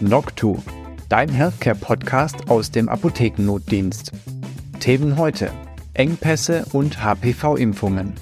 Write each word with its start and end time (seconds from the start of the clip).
Noctu, 0.00 0.58
dein 1.08 1.30
Healthcare-Podcast 1.30 2.50
aus 2.50 2.70
dem 2.70 2.88
Apothekennotdienst. 2.88 4.12
Themen 4.78 5.16
heute: 5.16 5.50
Engpässe 5.94 6.66
und 6.72 7.02
HPV-Impfungen. 7.02 8.12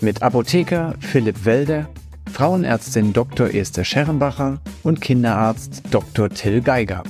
Mit 0.00 0.22
Apotheker 0.22 0.94
Philipp 1.00 1.44
Welde, 1.44 1.88
Frauenärztin 2.32 3.12
Dr. 3.12 3.52
Esther 3.52 3.84
Scherenbacher 3.84 4.60
und 4.84 5.00
Kinderarzt 5.00 5.82
Dr. 5.90 6.30
Till 6.30 6.60
Geiger. 6.60 7.02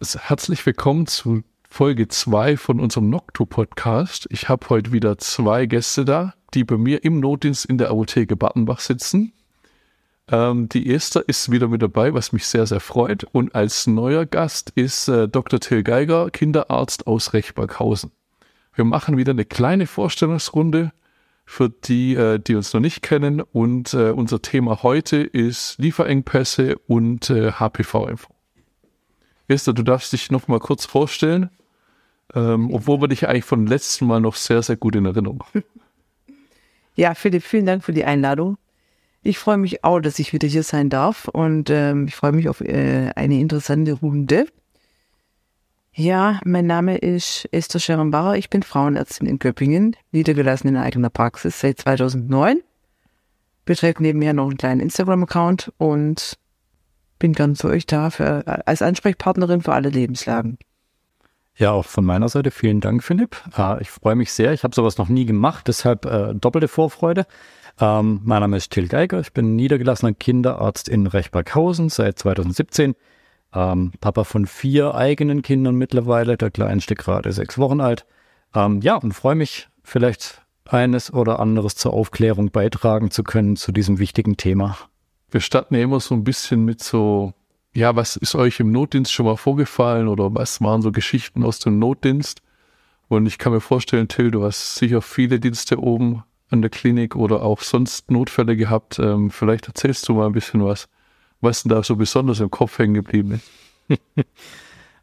Herzlich 0.00 0.64
willkommen 0.66 1.06
zu 1.06 1.42
Folge 1.68 2.08
2 2.08 2.56
von 2.58 2.80
unserem 2.80 3.08
Noctu-Podcast. 3.08 4.26
Ich 4.30 4.48
habe 4.48 4.68
heute 4.68 4.92
wieder 4.92 5.16
zwei 5.18 5.66
Gäste 5.66 6.04
da, 6.04 6.34
die 6.54 6.64
bei 6.64 6.76
mir 6.76 7.02
im 7.04 7.20
Notdienst 7.20 7.64
in 7.64 7.78
der 7.78 7.90
Apotheke 7.90 8.36
Battenbach 8.36 8.80
sitzen. 8.80 9.32
Ähm, 10.30 10.68
die 10.68 10.92
Esther 10.92 11.24
ist 11.26 11.50
wieder 11.50 11.68
mit 11.68 11.82
dabei, 11.82 12.12
was 12.12 12.32
mich 12.32 12.46
sehr, 12.46 12.66
sehr 12.66 12.80
freut. 12.80 13.24
Und 13.24 13.54
als 13.54 13.86
neuer 13.86 14.26
Gast 14.26 14.70
ist 14.74 15.08
äh, 15.08 15.28
Dr. 15.28 15.60
Till 15.60 15.82
Geiger, 15.82 16.30
Kinderarzt 16.30 17.06
aus 17.06 17.32
Rechberghausen. 17.32 18.12
Wir 18.74 18.84
machen 18.84 19.16
wieder 19.16 19.32
eine 19.32 19.44
kleine 19.44 19.86
Vorstellungsrunde 19.86 20.92
für 21.46 21.70
die, 21.70 22.14
äh, 22.14 22.38
die 22.38 22.54
uns 22.56 22.74
noch 22.74 22.80
nicht 22.80 23.02
kennen. 23.02 23.40
Und 23.40 23.94
äh, 23.94 24.10
unser 24.10 24.42
Thema 24.42 24.82
heute 24.82 25.16
ist 25.16 25.78
Lieferengpässe 25.78 26.76
und 26.86 27.30
äh, 27.30 27.52
HPV-Impfung. 27.52 28.34
Esther, 29.48 29.72
du 29.72 29.82
darfst 29.82 30.12
dich 30.12 30.30
noch 30.30 30.46
mal 30.46 30.60
kurz 30.60 30.84
vorstellen, 30.84 31.48
ähm, 32.34 32.70
obwohl 32.70 33.00
wir 33.00 33.08
dich 33.08 33.26
eigentlich 33.26 33.46
von 33.46 33.66
letzten 33.66 34.06
Mal 34.06 34.20
noch 34.20 34.34
sehr, 34.34 34.62
sehr 34.62 34.76
gut 34.76 34.94
in 34.94 35.06
Erinnerung 35.06 35.42
haben. 35.42 35.64
Ja, 36.94 37.14
Philipp, 37.14 37.44
vielen 37.44 37.64
Dank 37.64 37.84
für 37.84 37.92
die 37.92 38.04
Einladung. 38.04 38.58
Ich 39.22 39.38
freue 39.38 39.58
mich 39.58 39.84
auch, 39.84 40.00
dass 40.00 40.18
ich 40.18 40.32
wieder 40.32 40.48
hier 40.48 40.62
sein 40.62 40.90
darf 40.90 41.28
und 41.28 41.70
ähm, 41.70 42.06
ich 42.06 42.14
freue 42.14 42.32
mich 42.32 42.48
auf 42.48 42.60
äh, 42.60 43.10
eine 43.14 43.38
interessante 43.38 43.92
Runde. 43.92 44.46
Ja, 45.92 46.38
mein 46.44 46.66
Name 46.66 46.96
ist 46.96 47.48
Esther 47.50 47.80
Scherenbacher. 47.80 48.36
Ich 48.36 48.50
bin 48.50 48.62
Frauenärztin 48.62 49.26
in 49.26 49.40
Göppingen, 49.40 49.96
niedergelassen 50.12 50.68
in 50.68 50.76
eigener 50.76 51.10
Praxis 51.10 51.58
seit 51.58 51.80
2009. 51.80 52.60
Betreibe 53.64 54.02
nebenher 54.02 54.32
noch 54.32 54.46
einen 54.46 54.56
kleinen 54.56 54.80
Instagram-Account 54.80 55.72
und 55.76 56.38
bin 57.18 57.32
ganz 57.32 57.62
für 57.62 57.68
euch 57.68 57.84
da 57.84 58.10
für, 58.10 58.46
als 58.66 58.80
Ansprechpartnerin 58.80 59.60
für 59.60 59.72
alle 59.72 59.88
Lebenslagen. 59.88 60.58
Ja, 61.56 61.72
auch 61.72 61.84
von 61.84 62.04
meiner 62.04 62.28
Seite 62.28 62.52
vielen 62.52 62.80
Dank, 62.80 63.02
Philipp. 63.02 63.36
Äh, 63.58 63.82
ich 63.82 63.90
freue 63.90 64.14
mich 64.14 64.32
sehr. 64.32 64.52
Ich 64.52 64.62
habe 64.62 64.76
sowas 64.76 64.96
noch 64.98 65.08
nie 65.08 65.26
gemacht, 65.26 65.66
deshalb 65.66 66.06
äh, 66.06 66.32
doppelte 66.34 66.68
Vorfreude. 66.68 67.26
Ähm, 67.80 68.20
mein 68.24 68.40
Name 68.40 68.56
ist 68.56 68.72
Till 68.72 68.88
Geiger. 68.88 69.20
Ich 69.20 69.32
bin 69.32 69.54
niedergelassener 69.54 70.12
Kinderarzt 70.12 70.88
in 70.88 71.06
Rechberghausen 71.06 71.88
seit 71.88 72.18
2017. 72.18 72.94
Ähm, 73.54 73.92
Papa 74.00 74.24
von 74.24 74.46
vier 74.46 74.94
eigenen 74.94 75.42
Kindern 75.42 75.76
mittlerweile. 75.76 76.36
Der 76.36 76.50
kleinste 76.50 76.94
gerade 76.94 77.32
sechs 77.32 77.56
Wochen 77.56 77.80
alt. 77.80 78.04
Ähm, 78.54 78.80
ja, 78.80 78.96
und 78.96 79.12
freue 79.12 79.36
mich, 79.36 79.68
vielleicht 79.84 80.42
eines 80.64 81.12
oder 81.12 81.38
anderes 81.38 81.76
zur 81.76 81.94
Aufklärung 81.94 82.50
beitragen 82.50 83.10
zu 83.10 83.22
können 83.22 83.56
zu 83.56 83.72
diesem 83.72 83.98
wichtigen 83.98 84.36
Thema. 84.36 84.76
Wir 85.30 85.40
starten 85.40 85.74
ja 85.74 85.82
immer 85.82 86.00
so 86.00 86.14
ein 86.14 86.24
bisschen 86.24 86.64
mit 86.64 86.82
so, 86.82 87.32
ja, 87.74 87.94
was 87.96 88.16
ist 88.16 88.34
euch 88.34 88.60
im 88.60 88.72
Notdienst 88.72 89.12
schon 89.12 89.26
mal 89.26 89.36
vorgefallen 89.36 90.08
oder 90.08 90.34
was 90.34 90.60
waren 90.60 90.82
so 90.82 90.90
Geschichten 90.90 91.44
aus 91.44 91.58
dem 91.58 91.78
Notdienst? 91.78 92.42
Und 93.08 93.26
ich 93.26 93.38
kann 93.38 93.52
mir 93.52 93.60
vorstellen, 93.60 94.08
Till, 94.08 94.30
du 94.30 94.44
hast 94.44 94.74
sicher 94.74 95.00
viele 95.00 95.40
Dienste 95.40 95.78
oben 95.78 96.24
an 96.50 96.62
der 96.62 96.70
Klinik 96.70 97.16
oder 97.16 97.42
auch 97.42 97.60
sonst 97.60 98.10
Notfälle 98.10 98.56
gehabt. 98.56 98.98
Ähm, 98.98 99.30
vielleicht 99.30 99.68
erzählst 99.68 100.08
du 100.08 100.14
mal 100.14 100.26
ein 100.26 100.32
bisschen 100.32 100.64
was, 100.64 100.88
was 101.40 101.62
denn 101.62 101.70
da 101.70 101.82
so 101.82 101.96
besonders 101.96 102.40
im 102.40 102.50
Kopf 102.50 102.78
hängen 102.78 102.94
geblieben 102.94 103.40
ist. 103.88 103.98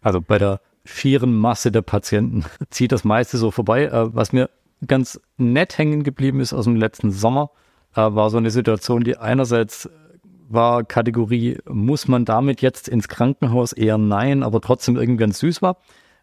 Also 0.02 0.22
bei 0.22 0.38
der 0.38 0.62
schieren 0.84 1.34
Masse 1.34 1.72
der 1.72 1.82
Patienten 1.82 2.46
zieht 2.70 2.92
das 2.92 3.04
meiste 3.04 3.40
so 3.40 3.50
vorbei. 3.50 3.86
Äh, 3.86 4.14
was 4.14 4.34
mir 4.34 4.52
ganz 4.86 5.20
nett 5.38 5.80
hängen 5.80 6.04
geblieben 6.04 6.40
ist 6.40 6.54
aus 6.54 6.66
dem 6.66 6.76
letzten 6.76 7.10
Sommer, 7.10 7.50
äh, 7.96 8.02
war 8.02 8.30
so 8.30 8.38
eine 8.38 8.52
Situation, 8.52 9.04
die 9.04 9.18
einerseits 9.18 9.90
war 10.48 10.84
Kategorie, 10.84 11.58
muss 11.68 12.08
man 12.08 12.24
damit 12.24 12.62
jetzt 12.62 12.88
ins 12.88 13.08
Krankenhaus? 13.08 13.74
Eher 13.74 13.98
nein, 13.98 14.44
aber 14.44 14.62
trotzdem 14.62 14.96
irgendwie 14.96 15.22
ganz 15.22 15.40
süß 15.40 15.64
war. 15.64 15.78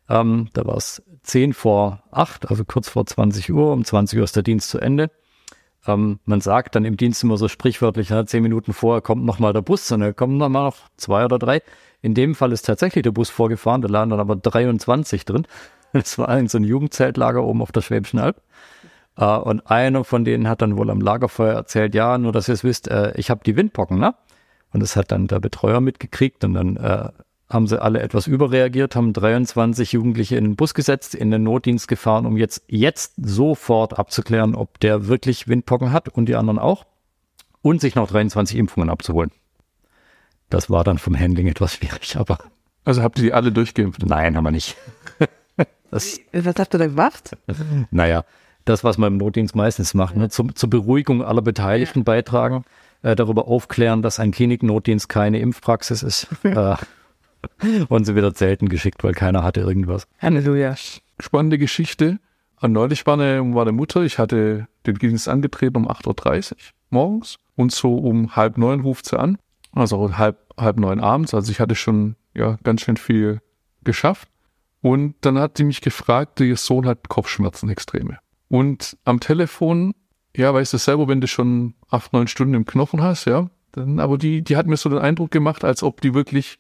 Ähm, 0.09 0.49
da 0.53 0.65
war 0.67 0.77
es 0.77 1.03
10 1.23 1.53
vor 1.53 2.03
8, 2.11 2.51
also 2.51 2.65
kurz 2.65 2.89
vor 2.89 3.07
20 3.07 3.53
Uhr. 3.53 3.73
Um 3.73 3.85
20 3.85 4.19
Uhr 4.19 4.25
ist 4.25 4.37
der 4.37 4.43
Dienst 4.43 4.71
zu 4.71 4.79
Ende. 4.79 5.11
Ähm, 5.87 6.21
man 6.25 6.41
sagt 6.41 6.75
dann 6.77 6.85
im 6.85 6.97
Dienst 6.97 7.23
immer 7.25 7.37
so 7.37 7.49
sprichwörtlich, 7.49 8.11
ja, 8.11 8.25
10 8.25 8.43
Minuten 8.43 8.73
vorher 8.73 9.03
kommt 9.03 9.25
nochmal 9.25 9.53
der 9.53 9.63
Bus, 9.63 9.91
und 9.91 10.01
dann 10.01 10.15
kommen 10.15 10.37
nochmal 10.37 10.65
noch 10.65 10.77
zwei 10.97 11.25
oder 11.25 11.39
drei. 11.39 11.61
In 12.03 12.15
dem 12.15 12.35
Fall 12.35 12.53
ist 12.53 12.67
tatsächlich 12.67 13.03
der 13.03 13.11
Bus 13.13 13.31
vorgefahren, 13.31 13.83
da 13.83 13.89
lagen 13.89 14.11
dann 14.11 14.21
aber 14.21 14.37
23 14.37 15.25
drin. 15.25 15.47
Das 15.95 16.17
war 16.17 16.31
eigentlich 16.31 16.51
so 16.51 16.57
ein 16.57 16.65
Jugendzeltlager 16.65 17.45
oben 17.45 17.61
auf 17.61 17.71
der 17.71 17.83
Schwäbischen 17.83 18.19
Alb. 18.19 18.41
Uh, 19.21 19.37
und 19.37 19.71
einer 19.71 20.05
von 20.05 20.25
denen 20.25 20.49
hat 20.49 20.63
dann 20.63 20.79
wohl 20.79 20.89
am 20.89 21.03
Lagerfeuer 21.03 21.53
erzählt, 21.53 21.95
ja, 21.95 22.17
nur 22.17 22.33
dass 22.33 22.49
ihr 22.49 22.55
es 22.55 22.65
wisst, 22.65 22.89
äh, 22.89 23.13
ich 23.17 23.29
habe 23.29 23.43
die 23.45 23.59
Windpocken, 23.59 23.99
ne? 23.99 24.15
Und 24.73 24.81
das 24.81 24.97
hat 24.97 25.13
dann 25.13 25.27
der 25.27 25.39
Betreuer 25.39 25.83
mitgekriegt 25.83 26.45
und 26.45 26.55
dann 26.55 26.77
äh, 26.79 27.11
haben 27.53 27.67
sie 27.67 27.81
alle 27.81 28.01
etwas 28.01 28.27
überreagiert, 28.27 28.97
haben 28.97 29.13
23 29.13 29.93
Jugendliche 29.93 30.37
in 30.37 30.45
den 30.45 30.57
Bus 30.57 30.75
gesetzt, 30.75 31.15
in 31.15 31.31
den 31.31 31.43
Notdienst 31.43 31.89
gefahren, 31.89 32.27
um 32.27 32.37
jetzt, 32.37 32.63
jetzt 32.69 33.15
sofort 33.17 33.99
abzuklären, 33.99 34.55
ob 34.55 34.81
der 34.81 35.07
wirklich 35.07 35.49
Windpocken 35.49 35.93
hat 35.93 36.09
und 36.09 36.27
die 36.27 36.37
anderen 36.37 36.59
auch. 36.59 36.87
Und 37.61 37.81
sich 37.81 37.95
noch 37.95 38.09
23 38.09 38.57
Impfungen 38.57 38.91
abzuholen. 38.91 39.31
Das 40.51 40.69
war 40.69 40.83
dann 40.85 40.99
vom 40.99 41.19
Handling 41.19 41.47
etwas 41.47 41.75
schwierig, 41.75 42.17
aber. 42.19 42.39
Also 42.85 43.03
habt 43.03 43.19
ihr 43.19 43.25
die 43.25 43.33
alle 43.33 43.53
durchgeimpft? 43.53 44.05
Nein, 44.05 44.37
haben 44.37 44.45
wir 44.45 44.51
nicht. 44.51 44.77
das, 45.91 46.19
Was 46.33 46.57
habt 46.57 46.75
ihr 46.75 46.79
da 46.79 46.87
gemacht? 46.87 47.37
Naja, 47.91 48.25
das, 48.65 48.83
was 48.83 48.99
man 48.99 49.13
im 49.13 49.19
Notdienst 49.19 49.55
meistens 49.55 49.95
macht, 49.95 50.17
ne? 50.17 50.29
Zum, 50.29 50.55
zur 50.55 50.71
Beruhigung 50.71 51.23
aller 51.23 51.43
Beteiligten 51.43 52.05
beitragen, 52.05 52.65
äh, 53.03 53.15
darüber 53.15 53.47
aufklären, 53.47 54.03
dass 54.03 54.19
ein 54.19 54.33
Kliniknotdienst 54.33 55.09
keine 55.09 55.39
Impfpraxis 55.39 56.03
ist. 56.03 56.27
äh, 56.43 56.77
und 57.89 58.05
sie 58.05 58.17
wieder 58.17 58.33
selten 58.33 58.69
geschickt, 58.69 59.03
weil 59.05 59.15
keiner 59.15 59.43
hatte 59.43 59.61
irgendwas. 59.61 60.07
Halleluja. 60.21 60.75
Spannende 61.19 61.59
Geschichte. 61.59 62.19
Und 62.61 62.73
neulich 62.73 63.07
war 63.07 63.15
eine, 63.15 63.55
war 63.55 63.63
eine 63.63 63.73
Mutter, 63.73 64.03
ich 64.03 64.19
hatte 64.19 64.69
den 64.87 64.95
Dienst 64.97 65.29
angetreten 65.29 65.77
um 65.77 65.89
8.30 65.89 66.53
Uhr 66.53 66.57
morgens 66.91 67.39
und 67.57 67.73
so 67.73 67.97
um 67.97 68.37
halb 68.37 68.59
neun 68.59 68.81
ruft 68.81 69.07
sie 69.07 69.19
an. 69.19 69.39
Also 69.73 70.17
halb, 70.17 70.39
halb 70.57 70.79
neun 70.79 71.01
abends. 71.01 71.35
Also 71.35 71.51
ich 71.51 71.61
hatte 71.61 71.75
schon 71.75 72.17
ja 72.35 72.59
ganz 72.63 72.83
schön 72.83 72.97
viel 72.97 73.41
geschafft. 73.83 74.29
Und 74.81 75.15
dann 75.21 75.39
hat 75.39 75.57
sie 75.57 75.65
mich 75.65 75.81
gefragt, 75.81 76.41
ihr 76.41 76.57
Sohn 76.57 76.87
hat 76.87 77.09
Kopfschmerzen 77.09 77.69
extreme. 77.69 78.19
Und 78.49 78.97
am 79.05 79.21
Telefon, 79.21 79.95
ja, 80.37 80.53
weißt 80.53 80.73
du 80.73 80.79
selber, 80.79 81.09
wenn 81.09 81.21
du 81.21 81.29
schon 81.29 81.75
acht, 81.89 82.13
neun 82.13 82.27
Stunden 82.27 82.55
im 82.55 82.67
Knochen 82.67 83.01
hast, 83.01 83.27
ja, 83.27 83.49
dann, 83.71 84.01
aber 84.01 84.19
die, 84.19 84.43
die 84.43 84.57
hat 84.57 84.67
mir 84.67 84.77
so 84.77 84.91
den 84.91 84.99
Eindruck 84.99 85.31
gemacht, 85.31 85.65
als 85.65 85.83
ob 85.83 86.01
die 86.01 86.15
wirklich 86.15 86.59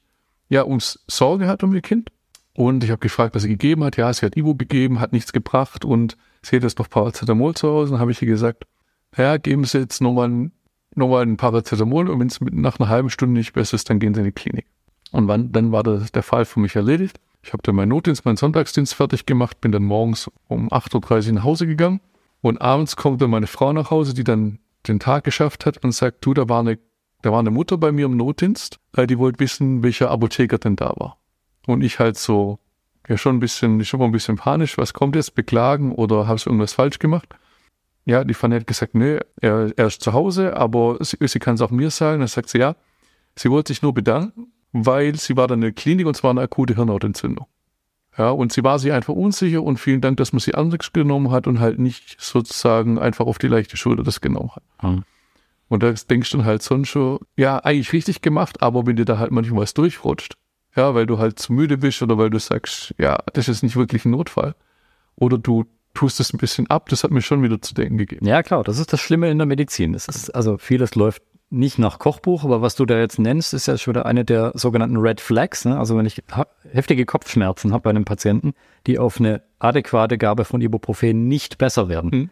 ja 0.53 0.67
ums 0.67 1.03
Sorge 1.09 1.49
hat 1.49 1.63
um 1.63 1.75
ihr 1.75 1.81
Kind. 1.81 2.11
Und 2.55 2.85
ich 2.85 2.91
habe 2.91 2.99
gefragt, 2.99 3.35
was 3.35 3.43
sie 3.43 3.49
gegeben 3.49 3.83
hat. 3.85 3.97
Ja, 3.97 4.13
sie 4.13 4.27
hat 4.27 4.37
Ivo 4.37 4.55
gegeben, 4.55 5.01
hat 5.01 5.15
nichts 5.15 5.33
gebracht 5.33 5.87
und 5.87 6.19
sie 6.43 6.57
hat 6.57 6.63
jetzt 6.63 6.79
noch 6.79 6.91
Paracetamol 6.91 7.55
zu 7.55 7.69
Hause. 7.69 7.93
Dann 7.93 8.01
habe 8.01 8.13
ich 8.13 8.21
ihr 8.21 8.29
gesagt, 8.29 8.65
ja, 9.17 9.39
geben 9.39 9.65
Sie 9.65 9.79
jetzt 9.79 10.03
nochmal 10.03 10.51
noch 10.95 11.09
mal 11.09 11.23
ein 11.23 11.39
Paracetamol 11.39 12.11
und 12.11 12.21
wenn 12.21 12.27
es 12.27 12.39
nach 12.43 12.79
einer 12.79 12.91
halben 12.91 13.09
Stunde 13.09 13.39
nicht 13.39 13.55
besser 13.55 13.77
ist, 13.77 13.89
dann 13.89 13.99
gehen 13.99 14.13
Sie 14.13 14.21
in 14.21 14.27
die 14.27 14.33
Klinik. 14.33 14.67
Und 15.11 15.27
wann, 15.27 15.53
dann 15.53 15.73
war 15.73 15.83
das, 15.83 16.13
der 16.13 16.23
Fall 16.23 16.45
für 16.45 16.61
mich 16.61 16.77
erledigt. 16.77 17.19
Ich 17.43 17.55
habe 17.55 17.63
dann 17.63 17.75
meinen 17.75 17.89
Notdienst, 17.89 18.27
meinen 18.27 18.37
Sonntagsdienst 18.37 18.95
fertig 18.95 19.25
gemacht, 19.25 19.63
bin 19.63 19.73
dann 19.73 19.85
morgens 19.85 20.31
um 20.49 20.69
8.30 20.69 21.29
Uhr 21.29 21.33
nach 21.33 21.45
Hause 21.45 21.67
gegangen 21.67 22.01
und 22.43 22.61
abends 22.61 22.97
kommt 22.97 23.23
dann 23.23 23.31
meine 23.31 23.47
Frau 23.47 23.73
nach 23.73 23.91
Hause, 23.91 24.13
die 24.13 24.25
dann 24.25 24.59
den 24.87 25.01
Tag 25.01 25.25
geschafft 25.25 25.65
hat 25.65 25.83
und 25.83 25.93
sagt, 25.93 26.25
du, 26.27 26.35
da 26.35 26.49
war 26.51 26.61
eine 26.61 26.79
da 27.23 27.33
war 27.33 27.39
eine 27.39 27.51
Mutter 27.51 27.79
bei 27.79 27.93
mir 27.93 28.07
im 28.07 28.17
Notdienst, 28.17 28.79
die 28.97 29.19
wollte 29.19 29.41
wissen, 29.41 29.83
welcher 29.83 30.11
Apotheker 30.11 30.59
denn 30.59 30.77
da 30.77 30.93
war. 30.97 31.19
Und 31.67 31.83
ich 31.83 31.99
halt 31.99 32.19
so, 32.19 32.59
ja 33.09 33.17
schon 33.17 33.37
ein 33.37 33.41
bisschen, 33.41 33.85
schon 33.85 34.01
mal 34.01 34.07
ein 34.07 34.13
bisschen 34.13 34.37
panisch, 34.37 34.79
was 34.79 34.93
kommt 34.93 35.17
jetzt, 35.17 35.35
beklagen 35.35 35.93
oder 35.93 36.27
habe 36.27 36.37
ich 36.37 36.47
irgendwas 36.47 36.73
falsch 36.73 36.99
gemacht? 36.99 37.29
Ja, 38.05 38.25
die 38.25 38.35
Fanny 38.35 38.57
hat 38.57 38.67
gesagt, 38.67 38.95
nee, 38.95 39.19
er, 39.41 39.73
er 39.77 39.87
ist 39.87 40.03
zu 40.03 40.13
Hause, 40.13 40.57
aber 40.57 40.99
sie, 41.01 41.17
sie 41.21 41.39
kann 41.39 41.55
es 41.55 41.61
auch 41.61 41.71
mir 41.71 41.91
sagen. 41.91 42.19
Dann 42.19 42.29
sagt 42.29 42.49
sie, 42.49 42.59
ja, 42.59 42.75
sie 43.37 43.51
wollte 43.51 43.73
sich 43.73 43.83
nur 43.83 43.95
bedanken, 43.95 44.53
weil 44.73 45.15
sie 45.15 45.37
war 45.37 45.47
dann 45.47 45.59
in 45.59 45.63
der 45.63 45.73
Klinik 45.73 46.07
und 46.07 46.17
zwar 46.17 46.33
eine 46.33 46.41
akute 46.41 46.75
Hirnhautentzündung. 46.75 47.47
Ja, 48.19 48.31
und 48.31 48.53
sie 48.53 48.65
war 48.65 48.79
sich 48.79 48.93
einfach 48.93 49.15
unsicher 49.15 49.63
und 49.63 49.79
vielen 49.79 50.01
Dank, 50.01 50.17
dass 50.19 50.33
man 50.33 50.41
sie 50.41 50.55
anders 50.55 50.93
genommen 50.93 51.31
hat 51.31 51.47
und 51.47 51.61
halt 51.61 51.79
nicht 51.79 52.21
sozusagen 52.21 52.99
einfach 52.99 53.27
auf 53.27 53.39
die 53.39 53.47
leichte 53.47 53.77
Schulter 53.77 54.03
das 54.03 54.21
genommen 54.21 54.51
hat. 54.55 54.65
Mhm. 54.83 55.05
Und 55.73 55.83
da 55.83 55.91
denkst 55.91 56.29
du 56.29 56.37
dann 56.37 56.45
halt 56.45 56.63
sonst 56.63 56.91
schon, 56.91 57.21
ja, 57.35 57.57
eigentlich 57.57 57.95
richtig 57.95 58.21
gemacht, 58.21 58.61
aber 58.61 58.87
wenn 58.87 58.97
dir 58.97 59.07
da 59.07 59.17
halt 59.17 59.31
manchmal 59.31 59.63
was 59.63 59.73
durchrutscht, 59.73 60.35
ja, 60.77 60.95
weil 60.95 61.07
du 61.07 61.17
halt 61.17 61.39
zu 61.39 61.55
müde 61.55 61.79
bist 61.79 62.03
oder 62.03 62.19
weil 62.19 62.29
du 62.29 62.39
sagst, 62.39 62.95
ja, 62.99 63.19
das 63.33 63.49
ist 63.49 63.63
nicht 63.63 63.75
wirklich 63.75 64.05
ein 64.05 64.11
Notfall. 64.11 64.55
Oder 65.17 65.39
du 65.39 65.65
tust 65.95 66.21
es 66.21 66.35
ein 66.35 66.37
bisschen 66.37 66.69
ab, 66.69 66.91
das 66.91 67.05
hat 67.05 67.11
mir 67.11 67.23
schon 67.23 67.43
wieder 67.43 67.63
zu 67.63 67.73
denken 67.73 67.97
gegeben. 67.97 68.27
Ja, 68.27 68.43
klar, 68.43 68.65
das 68.65 68.79
ist 68.79 68.93
das 68.93 69.01
Schlimme 69.01 69.31
in 69.31 69.39
der 69.39 69.47
Medizin. 69.47 69.95
Es 69.95 70.09
ist, 70.09 70.29
also 70.35 70.59
vieles 70.59 70.95
läuft 70.95 71.23
nicht 71.49 71.79
nach 71.79 71.99
Kochbuch, 71.99 72.45
aber 72.45 72.61
was 72.61 72.75
du 72.75 72.85
da 72.85 72.99
jetzt 72.99 73.19
nennst, 73.19 73.55
ist 73.55 73.67
ja 73.67 73.79
schon 73.79 73.95
wieder 73.95 74.05
eine 74.05 74.27
der 74.27 74.53
sogenannten 74.55 74.99
Red 74.99 75.23
Flags. 75.23 75.65
Ne? 75.65 75.79
Also 75.79 75.97
wenn 75.97 76.05
ich 76.05 76.23
heftige 76.71 77.07
Kopfschmerzen 77.07 77.73
habe 77.73 77.85
bei 77.85 77.91
einem 77.91 78.05
Patienten, 78.05 78.53
die 78.87 78.99
auf 78.99 79.19
eine 79.19 79.41
adäquate 79.59 80.19
Gabe 80.19 80.45
von 80.45 80.61
Ibuprofen 80.61 81.29
nicht 81.29 81.57
besser 81.57 81.89
werden, 81.89 82.13
hm. 82.13 82.31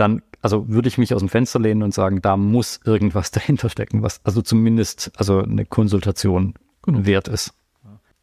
Dann 0.00 0.22
also 0.42 0.68
würde 0.68 0.88
ich 0.88 0.98
mich 0.98 1.14
aus 1.14 1.20
dem 1.20 1.28
Fenster 1.28 1.58
lehnen 1.58 1.82
und 1.82 1.94
sagen, 1.94 2.22
da 2.22 2.36
muss 2.36 2.80
irgendwas 2.84 3.30
dahinter 3.30 3.68
stecken, 3.68 4.02
was 4.02 4.20
also 4.24 4.42
zumindest 4.42 5.12
also 5.16 5.42
eine 5.42 5.66
Konsultation 5.66 6.54
genau. 6.82 7.06
wert 7.06 7.28
ist. 7.28 7.54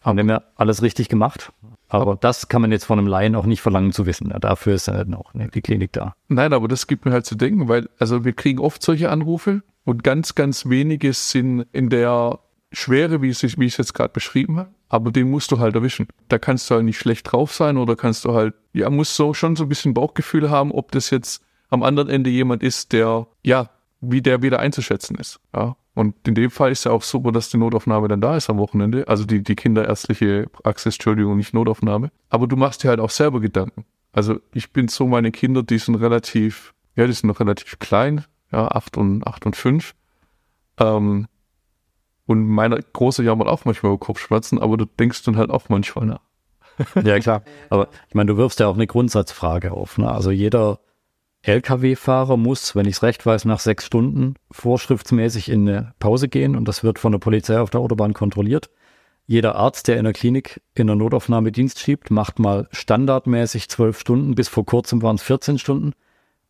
Haben 0.02 0.28
wir 0.28 0.44
alles 0.56 0.82
richtig 0.82 1.10
gemacht. 1.10 1.52
Aber 1.90 2.16
das 2.16 2.50
kann 2.50 2.62
man 2.62 2.72
jetzt 2.72 2.86
von 2.86 3.00
einem 3.00 3.08
Laien 3.08 3.36
auch 3.36 3.46
nicht 3.46 3.62
verlangen 3.62 3.92
zu 3.92 4.06
wissen. 4.06 4.30
Ja, 4.30 4.40
dafür 4.40 4.76
ist 4.76 4.88
ja 4.88 5.06
auch 5.14 5.32
die 5.34 5.62
Klinik 5.62 5.94
da. 5.94 6.16
Nein, 6.28 6.54
aber 6.54 6.68
das 6.68 6.88
gibt 6.88 7.06
mir 7.06 7.12
halt 7.12 7.26
zu 7.26 7.36
denken, 7.36 7.68
weil 7.68 7.90
also 7.98 8.26
wir 8.26 8.34
kriegen 8.34 8.60
oft 8.60 8.82
solche 8.84 9.10
Anrufe 9.10 9.64
und 9.86 10.04
ganz, 10.04 10.36
ganz 10.36 10.68
wenige 10.68 11.14
sind 11.14 11.66
in 11.72 11.90
der 11.90 12.40
Schwere, 12.74 13.22
wie, 13.22 13.30
es, 13.30 13.42
wie 13.42 13.66
ich 13.66 13.74
es 13.74 13.78
jetzt 13.78 13.94
gerade 13.94 14.12
beschrieben 14.12 14.58
habe. 14.58 14.70
Aber 14.90 15.12
den 15.12 15.30
musst 15.30 15.52
du 15.52 15.60
halt 15.60 15.76
erwischen. 15.76 16.08
Da 16.28 16.38
kannst 16.38 16.70
du 16.70 16.76
halt 16.76 16.86
nicht 16.86 17.00
schlecht 17.00 17.32
drauf 17.32 17.54
sein 17.54 17.78
oder 17.78 17.96
kannst 17.96 18.26
du 18.26 18.34
halt, 18.34 18.54
ja, 18.74 18.90
musst 18.90 19.16
so 19.16 19.34
schon 19.34 19.56
so 19.56 19.64
ein 19.64 19.70
bisschen 19.70 19.94
Bauchgefühl 19.94 20.50
haben, 20.50 20.72
ob 20.72 20.92
das 20.92 21.10
jetzt 21.10 21.42
am 21.70 21.84
anderen 21.84 22.10
Ende 22.10 22.30
jemand 22.30 22.64
ist, 22.64 22.94
der, 22.94 23.28
ja, 23.44 23.70
wie 24.02 24.22
der 24.22 24.42
wieder 24.42 24.60
einzuschätzen 24.60 25.16
ist. 25.18 25.40
Ja. 25.56 25.76
Und 25.94 26.16
in 26.28 26.36
dem 26.36 26.52
Fall 26.52 26.72
ist 26.72 26.84
ja 26.84 26.92
auch 26.92 27.02
super, 27.02 27.32
dass 27.32 27.50
die 27.50 27.58
Notaufnahme 27.58 28.08
dann 28.08 28.22
da 28.22 28.38
ist 28.38 28.50
am 28.50 28.60
Wochenende. 28.60 29.08
Also 29.08 29.26
die, 29.26 29.42
die 29.42 29.56
kinderärztliche 29.56 30.48
Praxis, 30.52 30.96
Entschuldigung, 30.96 31.38
nicht 31.38 31.56
Notaufnahme. 31.56 32.12
Aber 32.30 32.46
du 32.46 32.56
machst 32.56 32.84
dir 32.84 32.90
halt 32.90 33.00
auch 33.00 33.10
selber 33.10 33.40
Gedanken. 33.40 33.86
Also 34.12 34.40
ich 34.54 34.72
bin 34.72 34.88
so, 34.90 35.08
meine 35.08 35.32
Kinder, 35.32 35.64
die 35.64 35.80
sind 35.80 35.96
relativ, 35.96 36.76
ja, 36.96 37.08
die 37.08 37.14
sind 37.14 37.28
noch 37.28 37.40
relativ 37.40 37.80
klein, 37.80 38.26
ja, 38.52 38.68
acht 38.68 38.96
und, 38.96 39.26
acht 39.26 39.46
und 39.48 39.56
fünf. 39.56 39.96
Ähm, 40.80 41.28
und 42.28 42.46
meine 42.48 42.80
große 42.94 43.24
jammert 43.24 43.48
auch 43.48 43.66
manchmal 43.66 43.94
über 43.94 44.00
Kopfschmerzen, 44.00 44.60
aber 44.60 44.78
du 44.78 44.86
denkst 44.86 45.24
dann 45.24 45.38
halt 45.38 45.50
auch 45.50 45.70
manchmal 45.70 46.06
nach. 46.06 46.22
ja, 47.04 47.18
klar. 47.20 47.42
Aber 47.70 47.88
ich 48.08 48.14
meine, 48.14 48.32
du 48.32 48.38
wirfst 48.38 48.60
ja 48.60 48.68
auch 48.68 48.76
eine 48.76 48.86
Grundsatzfrage 48.86 49.72
auf. 49.72 49.98
Ne? 49.98 50.12
Also 50.12 50.30
jeder 50.30 50.80
Lkw-Fahrer 51.48 52.36
muss, 52.36 52.76
wenn 52.76 52.86
ich 52.86 52.98
es 52.98 53.04
recht 53.04 53.26
weiß, 53.26 53.46
nach 53.46 53.62
sechs 53.62 53.86
Stunden 53.86 54.36
vorschriftsmäßig 54.52 55.50
in 55.50 55.68
eine 55.68 55.94
Pause 55.98 56.28
gehen 56.28 56.58
und 56.58 56.68
das 56.68 56.84
wird 56.84 57.00
von 57.00 57.14
der 57.14 57.20
Polizei 57.20 57.60
auf 57.60 57.70
der 57.70 57.80
Autobahn 57.80 58.14
kontrolliert. 58.14 58.70
Jeder 59.26 59.56
Arzt, 59.56 59.88
der 59.88 59.98
in 59.98 60.04
der 60.04 60.14
Klinik 60.14 60.62
in 60.74 60.88
der 60.88 60.98
Notaufnahme 60.98 61.54
Dienst 61.54 61.80
schiebt, 61.80 62.12
macht 62.12 62.40
mal 62.40 62.68
standardmäßig 62.72 63.70
zwölf 63.70 63.98
Stunden, 63.98 64.36
bis 64.36 64.50
vor 64.50 64.66
kurzem 64.66 65.02
waren 65.02 65.16
es 65.16 65.24
14 65.24 65.58
Stunden, 65.58 65.94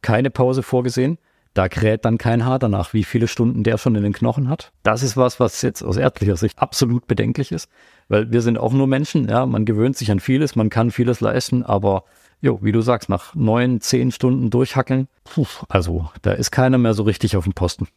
keine 0.01 0.31
Pause 0.31 0.63
vorgesehen. 0.63 1.19
Da 1.53 1.69
kräht 1.69 2.05
dann 2.05 2.17
kein 2.17 2.45
Haar 2.45 2.59
danach, 2.59 2.94
wie 2.94 3.03
viele 3.03 3.27
Stunden 3.27 3.63
der 3.63 3.77
schon 3.77 3.95
in 3.95 4.03
den 4.03 4.13
Knochen 4.13 4.49
hat. 4.49 4.71
Das 4.83 5.01
ist 5.01 5.15
was, 5.15 5.39
was 5.39 5.61
jetzt 5.61 5.83
aus 5.83 5.97
ärztlicher 5.97 6.38
Sicht 6.38 6.59
absolut 6.59 7.07
bedenklich 7.07 7.51
ist, 7.51 7.69
weil 8.09 8.31
wir 8.31 8.41
sind 8.41 8.57
auch 8.57 8.73
nur 8.73 8.88
Menschen, 8.88 9.27
ja, 9.27 9.45
man 9.45 9.65
gewöhnt 9.65 9.97
sich 9.97 10.11
an 10.11 10.19
vieles, 10.19 10.55
man 10.55 10.69
kann 10.69 10.91
vieles 10.91 11.19
leisten, 11.19 11.63
aber 11.63 12.03
jo, 12.41 12.59
wie 12.61 12.71
du 12.71 12.81
sagst, 12.81 13.09
nach 13.09 13.35
neun, 13.35 13.81
zehn 13.81 14.11
Stunden 14.11 14.49
durchhackeln, 14.49 15.07
puh, 15.23 15.47
also 15.69 16.09
da 16.21 16.31
ist 16.31 16.51
keiner 16.51 16.77
mehr 16.77 16.93
so 16.93 17.03
richtig 17.03 17.35
auf 17.37 17.43
dem 17.43 17.53
Posten. 17.53 17.87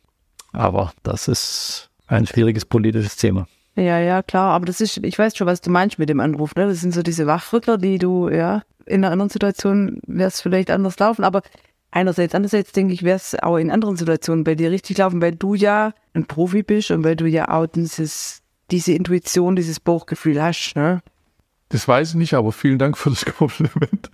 Aber 0.52 0.92
das 1.02 1.28
ist 1.28 1.90
ein 2.06 2.26
schwieriges 2.26 2.64
politisches 2.64 3.16
Thema. 3.16 3.46
Ja, 3.76 3.98
ja, 4.00 4.22
klar, 4.22 4.52
aber 4.52 4.66
das 4.66 4.80
ist, 4.80 4.98
ich 4.98 5.18
weiß 5.18 5.36
schon, 5.36 5.46
was 5.46 5.60
du 5.60 5.70
meinst 5.70 5.98
mit 5.98 6.08
dem 6.08 6.20
Anruf, 6.20 6.54
ne? 6.54 6.66
Das 6.66 6.80
sind 6.80 6.92
so 6.92 7.02
diese 7.02 7.26
Wachrüttler, 7.26 7.78
die 7.78 7.98
du, 7.98 8.28
ja, 8.28 8.62
in 8.84 9.04
einer 9.04 9.12
anderen 9.12 9.30
Situation 9.30 10.00
wäre 10.06 10.28
es 10.28 10.40
vielleicht 10.40 10.70
anders 10.70 10.98
laufen, 10.98 11.24
aber 11.24 11.42
einerseits, 11.92 12.34
andererseits 12.34 12.72
denke 12.72 12.92
ich, 12.92 13.04
wäre 13.04 13.16
es 13.16 13.40
auch 13.40 13.56
in 13.56 13.70
anderen 13.70 13.96
Situationen 13.96 14.44
bei 14.44 14.56
dir 14.56 14.70
richtig 14.70 14.98
laufen, 14.98 15.22
weil 15.22 15.36
du 15.36 15.54
ja 15.54 15.92
ein 16.14 16.26
Profi 16.26 16.62
bist 16.62 16.90
und 16.90 17.04
weil 17.04 17.16
du 17.16 17.26
ja 17.26 17.48
auch 17.48 17.66
dieses, 17.66 18.42
diese 18.70 18.92
Intuition, 18.92 19.54
dieses 19.54 19.78
Bauchgefühl 19.78 20.42
hast, 20.42 20.74
ne? 20.74 21.00
Das 21.70 21.86
weiß 21.88 22.10
ich 22.10 22.14
nicht, 22.16 22.34
aber 22.34 22.52
vielen 22.52 22.78
Dank 22.78 22.98
für 22.98 23.10
das 23.10 23.24
Kompliment. 23.36 24.10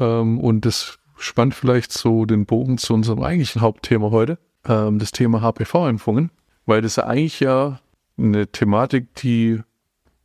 ähm, 0.00 0.40
und 0.40 0.66
das 0.66 0.98
spannt 1.16 1.54
vielleicht 1.54 1.92
so 1.92 2.24
den 2.24 2.46
Bogen 2.46 2.78
zu 2.78 2.94
unserem 2.94 3.22
eigentlichen 3.22 3.62
Hauptthema 3.62 4.10
heute, 4.10 4.38
ähm, 4.66 4.98
das 4.98 5.12
Thema 5.12 5.40
HPV-Impfungen, 5.40 6.30
weil 6.66 6.82
das 6.82 6.96
ja 6.96 7.04
eigentlich 7.04 7.40
ja 7.40 7.80
eine 8.18 8.46
Thematik, 8.48 9.14
die, 9.16 9.60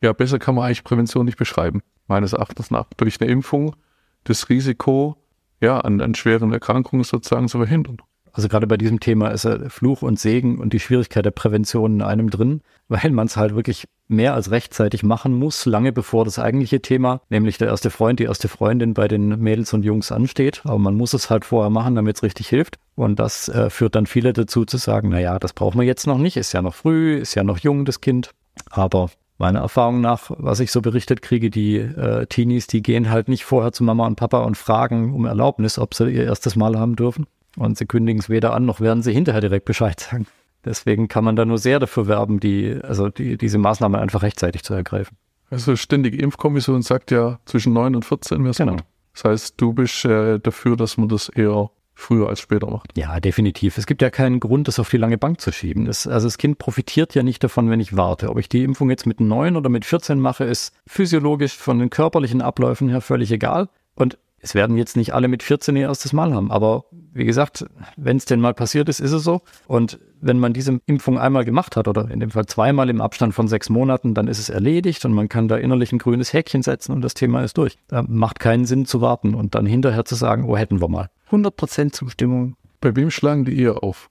ja, 0.01 0.13
besser 0.13 0.39
kann 0.39 0.55
man 0.55 0.65
eigentlich 0.65 0.83
Prävention 0.83 1.25
nicht 1.25 1.37
beschreiben, 1.37 1.81
meines 2.07 2.33
Erachtens 2.33 2.71
nach. 2.71 2.85
Durch 2.97 3.21
eine 3.21 3.29
Impfung 3.29 3.75
das 4.23 4.49
Risiko, 4.49 5.17
ja, 5.61 5.79
an, 5.79 6.01
an 6.01 6.15
schweren 6.15 6.53
Erkrankungen 6.53 7.03
sozusagen 7.03 7.47
zu 7.47 7.57
verhindern. 7.57 7.97
Also 8.33 8.47
gerade 8.47 8.67
bei 8.67 8.77
diesem 8.77 8.99
Thema 8.99 9.29
ist 9.29 9.45
ja 9.45 9.69
Fluch 9.69 10.01
und 10.01 10.19
Segen 10.19 10.59
und 10.59 10.73
die 10.73 10.79
Schwierigkeit 10.79 11.25
der 11.25 11.31
Prävention 11.31 11.95
in 11.95 12.01
einem 12.01 12.29
drin, 12.29 12.61
weil 12.87 13.11
man 13.11 13.27
es 13.27 13.37
halt 13.37 13.55
wirklich 13.55 13.87
mehr 14.07 14.33
als 14.33 14.51
rechtzeitig 14.51 15.03
machen 15.03 15.33
muss, 15.33 15.65
lange 15.65 15.91
bevor 15.91 16.25
das 16.25 16.39
eigentliche 16.39 16.81
Thema, 16.81 17.21
nämlich 17.29 17.57
der 17.57 17.67
erste 17.67 17.91
Freund, 17.91 18.19
die 18.19 18.25
erste 18.25 18.47
Freundin 18.47 18.93
bei 18.93 19.07
den 19.07 19.39
Mädels 19.39 19.73
und 19.73 19.85
Jungs 19.85 20.11
ansteht. 20.11 20.61
Aber 20.63 20.79
man 20.79 20.95
muss 20.95 21.13
es 21.13 21.29
halt 21.29 21.45
vorher 21.45 21.69
machen, 21.69 21.95
damit 21.95 22.17
es 22.17 22.23
richtig 22.23 22.47
hilft. 22.47 22.77
Und 22.95 23.19
das 23.19 23.47
äh, 23.49 23.69
führt 23.69 23.95
dann 23.95 24.07
viele 24.07 24.33
dazu 24.33 24.65
zu 24.65 24.77
sagen, 24.77 25.09
na 25.09 25.19
ja, 25.19 25.39
das 25.39 25.53
brauchen 25.53 25.79
wir 25.79 25.85
jetzt 25.85 26.07
noch 26.07 26.17
nicht, 26.17 26.37
ist 26.37 26.53
ja 26.53 26.61
noch 26.61 26.73
früh, 26.73 27.17
ist 27.17 27.35
ja 27.35 27.43
noch 27.43 27.59
jung, 27.59 27.85
das 27.85 28.01
Kind. 28.01 28.31
Aber 28.69 29.09
meiner 29.37 29.61
Erfahrung 29.61 30.01
nach, 30.01 30.31
was 30.37 30.59
ich 30.59 30.71
so 30.71 30.81
berichtet 30.81 31.21
kriege, 31.21 31.49
die 31.49 31.77
äh, 31.77 32.25
Teenies, 32.25 32.67
die 32.67 32.81
gehen 32.81 33.09
halt 33.09 33.29
nicht 33.29 33.45
vorher 33.45 33.71
zu 33.71 33.83
Mama 33.83 34.05
und 34.05 34.15
Papa 34.15 34.39
und 34.39 34.57
fragen 34.57 35.13
um 35.13 35.25
Erlaubnis, 35.25 35.79
ob 35.79 35.93
sie 35.93 36.09
ihr 36.09 36.25
erstes 36.25 36.55
Mal 36.55 36.77
haben 36.77 36.95
dürfen. 36.95 37.25
Und 37.59 37.77
sie 37.77 37.85
kündigen 37.85 38.21
es 38.21 38.29
weder 38.29 38.53
an, 38.53 38.65
noch 38.65 38.79
werden 38.79 39.03
sie 39.03 39.13
hinterher 39.13 39.41
direkt 39.41 39.65
Bescheid 39.65 39.99
sagen. 39.99 40.25
Deswegen 40.63 41.07
kann 41.07 41.23
man 41.23 41.35
da 41.35 41.45
nur 41.45 41.57
sehr 41.57 41.79
dafür 41.79 42.07
werben, 42.07 42.39
die, 42.39 42.79
also 42.83 43.09
die, 43.09 43.37
diese 43.37 43.57
Maßnahme 43.57 43.99
einfach 43.99 44.23
rechtzeitig 44.23 44.63
zu 44.63 44.73
ergreifen. 44.73 45.17
Also 45.49 45.75
ständige 45.75 46.17
Impfkommission 46.17 46.81
sagt 46.81 47.11
ja 47.11 47.39
zwischen 47.45 47.73
9 47.73 47.95
und 47.95 48.05
14 48.05 48.43
wäre 48.43 48.53
genau. 48.53 48.77
Das 49.13 49.25
heißt, 49.25 49.53
du 49.57 49.73
bist 49.73 50.05
äh, 50.05 50.39
dafür, 50.39 50.77
dass 50.77 50.97
man 50.97 51.09
das 51.09 51.27
eher 51.29 51.69
früher 51.95 52.29
als 52.29 52.39
später 52.39 52.69
macht. 52.69 52.97
Ja, 52.97 53.19
definitiv. 53.19 53.77
Es 53.77 53.85
gibt 53.85 54.01
ja 54.01 54.09
keinen 54.09 54.39
Grund, 54.39 54.69
das 54.69 54.79
auf 54.79 54.89
die 54.89 54.97
lange 54.97 55.17
Bank 55.17 55.41
zu 55.41 55.51
schieben. 55.51 55.85
Das, 55.85 56.07
also 56.07 56.27
das 56.27 56.37
Kind 56.37 56.59
profitiert 56.59 57.13
ja 57.13 57.23
nicht 57.23 57.43
davon, 57.43 57.69
wenn 57.69 57.81
ich 57.81 57.97
warte. 57.97 58.29
Ob 58.29 58.39
ich 58.39 58.47
die 58.47 58.63
Impfung 58.63 58.89
jetzt 58.89 59.05
mit 59.05 59.19
9 59.19 59.57
oder 59.57 59.69
mit 59.69 59.83
14 59.83 60.19
mache, 60.19 60.45
ist 60.45 60.73
physiologisch 60.87 61.57
von 61.57 61.79
den 61.79 61.89
körperlichen 61.89 62.41
Abläufen 62.41 62.87
her 62.87 63.01
völlig 63.01 63.31
egal. 63.31 63.67
Und 63.95 64.17
es 64.41 64.55
werden 64.55 64.77
jetzt 64.77 64.95
nicht 64.95 65.13
alle 65.13 65.27
mit 65.27 65.43
14 65.43 65.75
ihr 65.75 65.87
erstes 65.87 66.13
Mal 66.13 66.33
haben, 66.33 66.51
aber 66.51 66.85
wie 67.13 67.25
gesagt, 67.25 67.65
wenn 67.97 68.17
es 68.17 68.25
denn 68.25 68.39
mal 68.39 68.53
passiert 68.53 68.89
ist, 68.89 68.99
ist 68.99 69.11
es 69.11 69.23
so. 69.23 69.41
Und 69.67 69.99
wenn 70.21 70.39
man 70.39 70.53
diese 70.53 70.79
Impfung 70.85 71.17
einmal 71.17 71.45
gemacht 71.45 71.75
hat 71.75 71.87
oder 71.87 72.09
in 72.09 72.19
dem 72.19 72.31
Fall 72.31 72.45
zweimal 72.45 72.89
im 72.89 73.01
Abstand 73.01 73.33
von 73.33 73.47
sechs 73.47 73.69
Monaten, 73.69 74.13
dann 74.13 74.27
ist 74.27 74.39
es 74.39 74.49
erledigt 74.49 75.05
und 75.05 75.13
man 75.13 75.29
kann 75.29 75.47
da 75.47 75.57
innerlich 75.57 75.91
ein 75.91 75.99
grünes 75.99 76.33
Häkchen 76.33 76.61
setzen 76.61 76.91
und 76.91 77.01
das 77.01 77.13
Thema 77.13 77.43
ist 77.43 77.57
durch. 77.57 77.77
Da 77.87 78.03
macht 78.07 78.39
keinen 78.39 78.65
Sinn 78.65 78.85
zu 78.85 79.01
warten 79.01 79.33
und 79.33 79.55
dann 79.55 79.65
hinterher 79.65 80.05
zu 80.05 80.15
sagen, 80.15 80.45
oh, 80.45 80.57
hätten 80.57 80.81
wir 80.81 80.89
mal. 80.89 81.09
100% 81.31 81.91
Zustimmung. 81.91 82.55
Bei 82.81 82.95
wem 82.95 83.11
schlagen 83.11 83.45
die 83.45 83.59
eher 83.59 83.83
auf? 83.83 84.09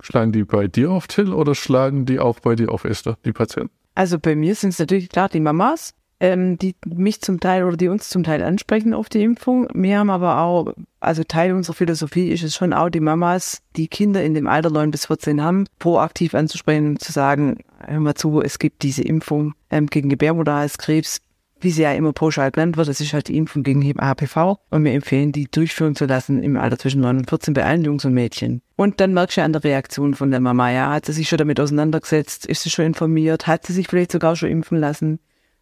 Schlagen 0.00 0.32
die 0.32 0.44
bei 0.44 0.66
dir 0.66 0.90
auf, 0.90 1.06
Till, 1.06 1.32
oder 1.32 1.54
schlagen 1.54 2.06
die 2.06 2.18
auch 2.18 2.40
bei 2.40 2.56
dir 2.56 2.72
auf, 2.72 2.84
Esther, 2.84 3.16
die 3.24 3.32
Patienten? 3.32 3.72
Also 3.94 4.18
bei 4.18 4.34
mir 4.34 4.54
sind 4.54 4.70
es 4.70 4.78
natürlich 4.78 5.08
klar 5.08 5.28
die 5.28 5.40
Mamas, 5.40 5.94
ähm, 6.22 6.56
die 6.56 6.76
mich 6.86 7.20
zum 7.20 7.40
Teil 7.40 7.64
oder 7.64 7.76
die 7.76 7.88
uns 7.88 8.08
zum 8.08 8.22
Teil 8.22 8.44
ansprechen 8.44 8.94
auf 8.94 9.08
die 9.08 9.24
Impfung. 9.24 9.66
Wir 9.74 9.98
haben 9.98 10.08
aber 10.08 10.38
auch, 10.38 10.72
also 11.00 11.24
Teil 11.24 11.52
unserer 11.52 11.74
Philosophie 11.74 12.28
ist 12.28 12.44
es 12.44 12.54
schon 12.54 12.72
auch, 12.72 12.90
die 12.90 13.00
Mamas, 13.00 13.60
die 13.74 13.88
Kinder 13.88 14.22
in 14.22 14.32
dem 14.32 14.46
Alter 14.46 14.70
9 14.70 14.92
bis 14.92 15.06
14 15.06 15.42
haben, 15.42 15.66
proaktiv 15.80 16.34
anzusprechen 16.34 16.90
und 16.90 17.00
zu 17.02 17.10
sagen, 17.10 17.58
hör 17.84 17.98
mal 17.98 18.14
zu, 18.14 18.40
es 18.40 18.60
gibt 18.60 18.84
diese 18.84 19.02
Impfung 19.02 19.54
ähm, 19.68 19.88
gegen 19.88 20.08
Gebärmutterhalskrebs, 20.10 21.22
wie 21.60 21.70
sie 21.70 21.82
ja 21.82 21.92
immer 21.92 22.12
pauschal 22.12 22.52
genannt 22.52 22.76
wird, 22.76 22.86
das 22.86 23.00
ist 23.00 23.12
halt 23.12 23.26
die 23.26 23.36
Impfung 23.36 23.64
gegen 23.64 23.82
HPV 23.82 24.60
und 24.70 24.84
wir 24.84 24.92
empfehlen, 24.92 25.32
die 25.32 25.50
durchführen 25.50 25.96
zu 25.96 26.06
lassen 26.06 26.40
im 26.44 26.56
Alter 26.56 26.78
zwischen 26.78 27.00
9 27.00 27.18
und 27.18 27.28
14 27.30 27.52
bei 27.52 27.64
allen 27.64 27.84
Jungs 27.84 28.04
und 28.04 28.14
Mädchen. 28.14 28.62
Und 28.76 29.00
dann 29.00 29.12
merkst 29.12 29.38
du 29.38 29.42
an 29.42 29.52
der 29.52 29.64
Reaktion 29.64 30.14
von 30.14 30.30
der 30.30 30.40
Mama, 30.40 30.70
ja, 30.70 30.92
hat 30.92 31.06
sie 31.06 31.12
sich 31.14 31.28
schon 31.28 31.38
damit 31.38 31.58
auseinandergesetzt, 31.58 32.46
ist 32.46 32.62
sie 32.62 32.70
schon 32.70 32.84
informiert, 32.84 33.48
hat 33.48 33.66
sie 33.66 33.72
sich 33.72 33.88
vielleicht 33.88 34.12
sogar 34.12 34.36
schon 34.36 34.50
impfen 34.50 34.78
lassen? 34.78 35.18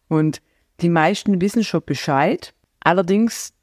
Und 0.07 0.41
die 0.81 0.89
meisten 0.89 1.41
wissen 1.41 1.63
schon 1.63 1.81
Bescheid. 1.85 2.53
Allerdings 2.79 3.53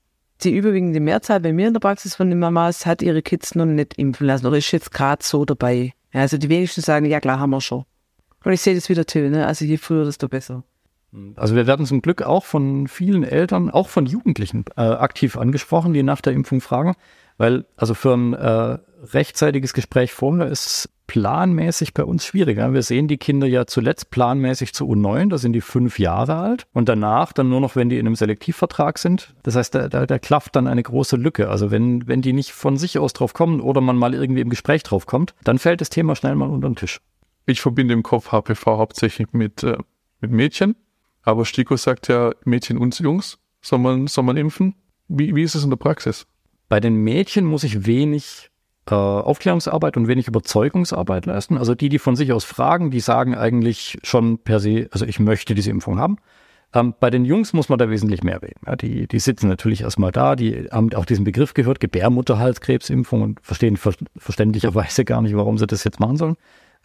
die 0.42 0.54
überwiegende 0.54 1.00
Mehrzahl 1.00 1.40
bei 1.40 1.52
mir 1.52 1.66
in 1.68 1.72
der 1.72 1.80
Praxis 1.80 2.14
von 2.14 2.30
den 2.30 2.38
Mamas 2.38 2.86
hat 2.86 3.02
ihre 3.02 3.22
Kids 3.22 3.54
noch 3.54 3.66
nicht 3.66 3.98
impfen 3.98 4.26
lassen 4.26 4.46
oder 4.46 4.58
ist 4.58 4.70
jetzt 4.70 4.92
gerade 4.92 5.24
so 5.24 5.44
dabei. 5.44 5.94
Also 6.12 6.38
die 6.38 6.48
wenigsten 6.48 6.80
sagen, 6.80 7.06
ja 7.06 7.20
klar, 7.20 7.40
haben 7.40 7.50
wir 7.50 7.60
schon. 7.60 7.84
Und 8.44 8.52
ich 8.52 8.60
sehe 8.60 8.74
das 8.74 8.88
wieder 8.88 9.04
Till, 9.04 9.30
ne? 9.30 9.46
Also 9.46 9.64
je 9.64 9.76
früher, 9.76 10.04
desto 10.04 10.28
besser. 10.28 10.62
Also 11.36 11.56
wir 11.56 11.66
werden 11.66 11.86
zum 11.86 12.02
Glück 12.02 12.22
auch 12.22 12.44
von 12.44 12.86
vielen 12.86 13.24
Eltern, 13.24 13.70
auch 13.70 13.88
von 13.88 14.06
Jugendlichen 14.06 14.64
äh, 14.76 14.82
aktiv 14.82 15.36
angesprochen, 15.36 15.92
die 15.92 16.02
nach 16.02 16.20
der 16.20 16.34
Impfung 16.34 16.60
fragen. 16.60 16.94
Weil, 17.36 17.66
also 17.76 17.94
für 17.94 18.12
einen 18.12 18.34
äh, 18.34 18.78
rechtzeitiges 19.12 19.72
Gespräch 19.72 20.12
vorher 20.12 20.46
ist 20.46 20.90
planmäßig 21.08 21.94
bei 21.94 22.04
uns 22.04 22.24
schwieriger. 22.24 22.72
Wir 22.72 22.82
sehen 22.82 23.08
die 23.08 23.16
Kinder 23.16 23.48
ja 23.48 23.66
zuletzt 23.66 24.10
planmäßig 24.10 24.72
zu 24.72 24.84
U9, 24.84 25.30
da 25.30 25.38
sind 25.38 25.54
die 25.54 25.60
fünf 25.60 25.98
Jahre 25.98 26.36
alt 26.36 26.66
und 26.72 26.88
danach 26.88 27.32
dann 27.32 27.48
nur 27.48 27.60
noch, 27.60 27.74
wenn 27.74 27.88
die 27.88 27.98
in 27.98 28.06
einem 28.06 28.14
Selektivvertrag 28.14 28.98
sind. 28.98 29.34
Das 29.42 29.56
heißt, 29.56 29.74
da, 29.74 29.88
da, 29.88 30.06
da 30.06 30.18
klafft 30.20 30.54
dann 30.54 30.68
eine 30.68 30.82
große 30.82 31.16
Lücke. 31.16 31.48
Also 31.48 31.72
wenn, 31.72 32.06
wenn 32.06 32.22
die 32.22 32.32
nicht 32.32 32.52
von 32.52 32.76
sich 32.76 32.98
aus 32.98 33.14
drauf 33.14 33.32
kommen 33.32 33.60
oder 33.60 33.80
man 33.80 33.96
mal 33.96 34.14
irgendwie 34.14 34.42
im 34.42 34.50
Gespräch 34.50 34.84
drauf 34.84 35.06
kommt, 35.06 35.34
dann 35.42 35.58
fällt 35.58 35.80
das 35.80 35.90
Thema 35.90 36.14
schnell 36.14 36.36
mal 36.36 36.48
unter 36.48 36.68
den 36.68 36.76
Tisch. 36.76 37.00
Ich 37.46 37.62
verbinde 37.62 37.94
im 37.94 38.02
Kopf 38.02 38.30
HPV 38.30 38.76
hauptsächlich 38.76 39.32
mit, 39.32 39.62
äh, 39.64 39.78
mit 40.20 40.30
Mädchen, 40.30 40.76
aber 41.22 41.46
Stiko 41.46 41.76
sagt 41.76 42.08
ja 42.08 42.32
Mädchen 42.44 42.76
und 42.78 42.98
Jungs 43.00 43.38
soll 43.62 43.78
man, 43.78 44.06
soll 44.06 44.24
man 44.24 44.36
impfen. 44.36 44.74
Wie, 45.08 45.34
wie 45.34 45.42
ist 45.42 45.54
es 45.54 45.64
in 45.64 45.70
der 45.70 45.78
Praxis? 45.78 46.26
Bei 46.68 46.80
den 46.80 46.96
Mädchen 46.96 47.46
muss 47.46 47.64
ich 47.64 47.86
wenig 47.86 48.50
äh, 48.90 48.94
Aufklärungsarbeit 48.94 49.96
und 49.96 50.08
wenig 50.08 50.28
Überzeugungsarbeit 50.28 51.26
leisten. 51.26 51.58
Also 51.58 51.74
die, 51.74 51.88
die 51.88 51.98
von 51.98 52.16
sich 52.16 52.32
aus 52.32 52.44
fragen, 52.44 52.90
die 52.90 53.00
sagen 53.00 53.34
eigentlich 53.34 53.98
schon 54.02 54.38
per 54.38 54.60
se, 54.60 54.88
also 54.90 55.04
ich 55.04 55.20
möchte 55.20 55.54
diese 55.54 55.70
Impfung 55.70 55.98
haben. 55.98 56.16
Ähm, 56.74 56.94
bei 57.00 57.08
den 57.10 57.24
Jungs 57.24 57.52
muss 57.52 57.68
man 57.68 57.78
da 57.78 57.88
wesentlich 57.88 58.22
mehr 58.22 58.42
reden. 58.42 58.60
Ja, 58.66 58.76
die, 58.76 59.06
die 59.06 59.18
sitzen 59.18 59.48
natürlich 59.48 59.82
erstmal 59.82 60.12
da, 60.12 60.36
die 60.36 60.68
haben 60.70 60.92
auch 60.94 61.06
diesen 61.06 61.24
Begriff 61.24 61.54
gehört, 61.54 61.80
Gebärmutterhalskrebsimpfung 61.80 63.22
und 63.22 63.40
verstehen 63.42 63.76
ver 63.76 63.94
verständlicherweise 64.16 65.04
gar 65.04 65.22
nicht, 65.22 65.34
warum 65.34 65.56
sie 65.56 65.66
das 65.66 65.84
jetzt 65.84 66.00
machen 66.00 66.16
sollen. 66.16 66.36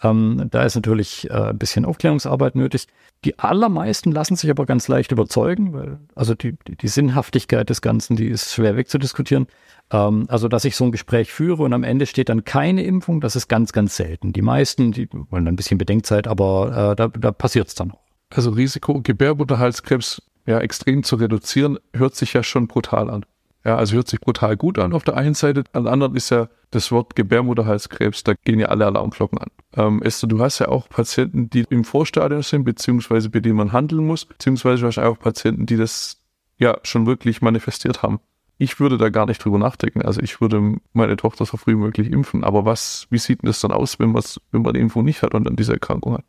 Ähm, 0.03 0.47
da 0.51 0.63
ist 0.63 0.75
natürlich 0.75 1.29
äh, 1.29 1.33
ein 1.33 1.57
bisschen 1.57 1.85
Aufklärungsarbeit 1.85 2.55
nötig. 2.55 2.87
Die 3.23 3.39
allermeisten 3.39 4.11
lassen 4.11 4.35
sich 4.35 4.49
aber 4.49 4.65
ganz 4.65 4.87
leicht 4.87 5.11
überzeugen, 5.11 5.73
weil 5.73 5.99
also 6.13 6.35
die, 6.35 6.57
die, 6.67 6.75
die 6.75 6.87
Sinnhaftigkeit 6.87 7.69
des 7.69 7.81
Ganzen, 7.81 8.17
die 8.17 8.27
ist 8.27 8.53
schwer 8.53 8.75
wegzudiskutieren. 8.75 9.47
Ähm, 9.91 10.25
also, 10.27 10.47
dass 10.47 10.65
ich 10.65 10.75
so 10.75 10.83
ein 10.83 10.91
Gespräch 10.91 11.31
führe 11.31 11.63
und 11.63 11.73
am 11.73 11.83
Ende 11.83 12.05
steht 12.05 12.29
dann 12.29 12.43
keine 12.43 12.83
Impfung, 12.83 13.21
das 13.21 13.35
ist 13.35 13.47
ganz, 13.47 13.71
ganz 13.71 13.95
selten. 13.95 14.33
Die 14.33 14.41
meisten, 14.41 14.91
die 14.91 15.07
wollen 15.29 15.47
ein 15.47 15.55
bisschen 15.55 15.77
Bedenkzeit, 15.77 16.27
aber 16.27 16.91
äh, 16.91 16.95
da, 16.95 17.07
da 17.07 17.31
passiert 17.31 17.69
es 17.69 17.75
dann 17.75 17.91
auch. 17.91 18.03
Also 18.29 18.49
Risiko 18.51 19.01
Gebärmutterhalskrebs 19.01 20.21
ja 20.45 20.59
extrem 20.59 21.03
zu 21.03 21.15
reduzieren, 21.15 21.79
hört 21.93 22.15
sich 22.15 22.33
ja 22.33 22.43
schon 22.43 22.67
brutal 22.67 23.09
an. 23.09 23.25
Ja, 23.65 23.77
also 23.77 23.95
hört 23.95 24.09
sich 24.09 24.19
brutal 24.19 24.57
gut 24.57 24.77
an 24.77 24.93
auf 24.93 25.03
der 25.03 25.15
einen 25.15 25.35
Seite. 25.35 25.63
An 25.71 25.85
der 25.85 25.93
anderen 25.93 26.15
ist 26.15 26.29
ja 26.29 26.49
das 26.71 26.91
Wort 26.91 27.15
Gebärmutterhalskrebs, 27.15 28.23
da 28.23 28.33
gehen 28.33 28.59
ja 28.59 28.67
alle 28.67 28.85
Alarmglocken 28.85 29.37
an. 29.37 29.49
Ähm, 29.75 30.01
Esther, 30.01 30.27
du 30.27 30.39
hast 30.39 30.59
ja 30.59 30.67
auch 30.67 30.89
Patienten, 30.89 31.49
die 31.49 31.65
im 31.69 31.83
Vorstadium 31.83 32.41
sind, 32.41 32.65
beziehungsweise 32.65 33.29
bei 33.29 33.39
denen 33.39 33.55
man 33.55 33.71
handeln 33.71 34.05
muss, 34.05 34.25
beziehungsweise 34.25 34.81
du 34.81 34.87
hast 34.87 34.97
auch 34.97 35.17
Patienten, 35.17 35.65
die 35.65 35.77
das 35.77 36.17
ja 36.57 36.77
schon 36.83 37.05
wirklich 37.05 37.41
manifestiert 37.41 38.03
haben. 38.03 38.19
Ich 38.57 38.79
würde 38.79 38.97
da 38.97 39.09
gar 39.09 39.25
nicht 39.25 39.43
drüber 39.43 39.57
nachdenken. 39.57 40.01
Also 40.01 40.21
ich 40.21 40.41
würde 40.41 40.77
meine 40.93 41.15
Tochter 41.15 41.45
so 41.45 41.57
früh 41.57 41.75
möglich 41.75 42.11
impfen. 42.11 42.43
Aber 42.43 42.65
was, 42.65 43.07
wie 43.09 43.17
sieht 43.17 43.41
denn 43.41 43.47
das 43.47 43.59
dann 43.59 43.71
aus, 43.71 43.99
wenn, 43.99 44.13
wenn 44.13 44.61
man 44.61 44.73
die 44.73 44.79
Impfung 44.79 45.03
nicht 45.03 45.23
hat 45.23 45.33
und 45.33 45.45
dann 45.45 45.55
diese 45.55 45.73
Erkrankung 45.73 46.13
hat? 46.13 46.25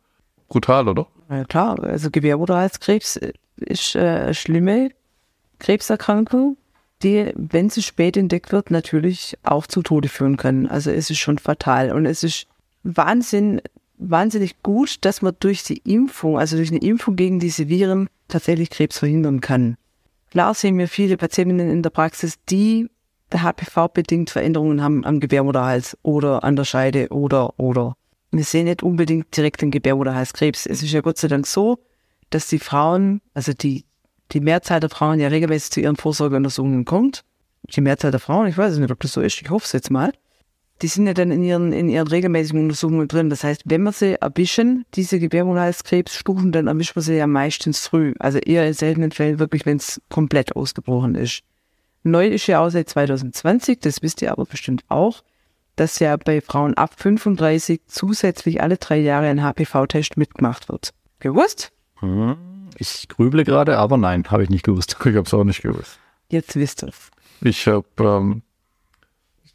Brutal, 0.47 0.87
oder? 0.87 1.07
Ja 1.29 1.43
klar, 1.45 1.81
also 1.83 2.09
Gebärmutterhalskrebs 2.09 3.19
ist 3.57 3.95
äh, 3.95 3.99
eine 3.99 4.33
schlimme 4.33 4.89
Krebserkrankung 5.59 6.57
die, 7.05 7.31
wenn 7.35 7.69
sie 7.69 7.81
spät 7.81 8.17
entdeckt 8.17 8.51
wird, 8.51 8.71
natürlich 8.71 9.37
auch 9.43 9.67
zu 9.67 9.81
Tode 9.81 10.09
führen 10.09 10.37
können. 10.37 10.67
Also 10.67 10.91
es 10.91 11.09
ist 11.09 11.19
schon 11.19 11.37
fatal. 11.37 11.91
Und 11.91 12.05
es 12.05 12.23
ist 12.23 12.47
Wahnsinn, 12.83 13.61
wahnsinnig 13.97 14.61
gut, 14.63 14.97
dass 15.05 15.21
man 15.21 15.35
durch 15.39 15.63
die 15.63 15.77
Impfung, 15.85 16.37
also 16.37 16.57
durch 16.57 16.71
eine 16.71 16.81
Impfung 16.81 17.15
gegen 17.15 17.39
diese 17.39 17.69
Viren, 17.69 18.09
tatsächlich 18.27 18.69
Krebs 18.69 18.99
verhindern 18.99 19.39
kann. 19.39 19.77
Klar 20.31 20.53
sehen 20.53 20.77
wir 20.77 20.87
viele 20.87 21.15
Patientinnen 21.15 21.69
in 21.69 21.83
der 21.83 21.91
Praxis, 21.91 22.35
die 22.49 22.89
HPV-bedingt 23.33 24.29
Veränderungen 24.29 24.81
haben 24.81 25.05
am 25.05 25.19
Gebärmutterhals 25.19 25.97
oder 26.03 26.43
an 26.43 26.55
der 26.55 26.65
Scheide 26.65 27.09
oder, 27.09 27.57
oder. 27.59 27.95
Wir 28.31 28.43
sehen 28.43 28.65
nicht 28.65 28.83
unbedingt 28.83 29.35
direkt 29.35 29.61
den 29.61 29.71
Gebärmutterhalskrebs. 29.71 30.65
Es 30.65 30.83
ist 30.83 30.91
ja 30.91 31.01
Gott 31.01 31.17
sei 31.17 31.27
Dank 31.27 31.47
so, 31.47 31.79
dass 32.29 32.47
die 32.47 32.59
Frauen, 32.59 33.21
also 33.33 33.53
die, 33.53 33.85
die 34.31 34.39
Mehrzahl 34.41 34.79
der 34.79 34.89
Frauen 34.89 35.19
ja 35.19 35.27
regelmäßig 35.27 35.71
zu 35.71 35.81
ihren 35.81 35.95
Vorsorgeuntersuchungen 35.95 36.85
kommt. 36.85 37.23
Die 37.69 37.81
Mehrzahl 37.81 38.11
der 38.11 38.19
Frauen, 38.19 38.47
ich 38.47 38.57
weiß 38.57 38.77
nicht, 38.77 38.91
ob 38.91 38.99
das 38.99 39.13
so 39.13 39.21
ist, 39.21 39.41
ich 39.41 39.49
hoffe 39.49 39.65
es 39.65 39.71
jetzt 39.71 39.91
mal. 39.91 40.11
Die 40.81 40.87
sind 40.87 41.07
ja 41.07 41.13
dann 41.13 41.31
in 41.31 41.41
ihren, 41.41 41.71
in 41.71 41.87
ihren 41.87 42.07
regelmäßigen 42.07 42.63
Untersuchungen 42.63 43.07
drin. 43.07 43.29
Das 43.29 43.43
heißt, 43.45 43.61
wenn 43.65 43.83
wir 43.83 43.93
sie 43.93 44.21
erwischen, 44.21 44.85
diese 44.93 45.19
Gebärmutterhalskrebsstufen, 45.19 46.51
dann 46.51 46.67
erwischen 46.67 46.95
wir 46.95 47.01
sie 47.01 47.15
ja 47.15 47.27
meistens 47.27 47.87
früh. 47.87 48.13
Also 48.19 48.39
eher 48.39 48.67
in 48.67 48.73
seltenen 48.73 49.11
Fällen 49.11 49.39
wirklich, 49.39 49.65
wenn 49.65 49.77
es 49.77 50.01
komplett 50.09 50.55
ausgebrochen 50.55 51.15
ist. 51.15 51.43
Neu 52.03 52.27
ist 52.27 52.47
ja 52.47 52.59
auch 52.59 52.69
seit 52.69 52.89
2020, 52.89 53.79
das 53.79 54.01
wisst 54.01 54.21
ihr 54.21 54.31
aber 54.31 54.45
bestimmt 54.45 54.83
auch, 54.89 55.23
dass 55.75 55.99
ja 55.99 56.15
bei 56.17 56.41
Frauen 56.41 56.75
ab 56.75 56.91
35 56.97 57.81
zusätzlich 57.87 58.61
alle 58.61 58.77
drei 58.77 58.97
Jahre 58.97 59.27
ein 59.27 59.41
HPV-Test 59.41 60.17
mitgemacht 60.17 60.69
wird. 60.69 60.93
Gewusst? 61.19 61.71
Hm. 61.99 62.54
Ich 62.77 63.07
grüble 63.07 63.43
gerade, 63.43 63.77
aber 63.77 63.97
nein, 63.97 64.23
habe 64.29 64.43
ich 64.43 64.49
nicht 64.49 64.63
gewusst. 64.63 64.97
Ich 65.05 65.15
habe 65.15 65.25
es 65.25 65.33
auch 65.33 65.43
nicht 65.43 65.61
gewusst. 65.61 65.99
Jetzt 66.29 66.55
wisst 66.55 66.83
ihr 66.83 66.89
es. 66.89 67.11
Ich 67.41 67.67
habe, 67.67 67.85
ähm, 67.99 68.41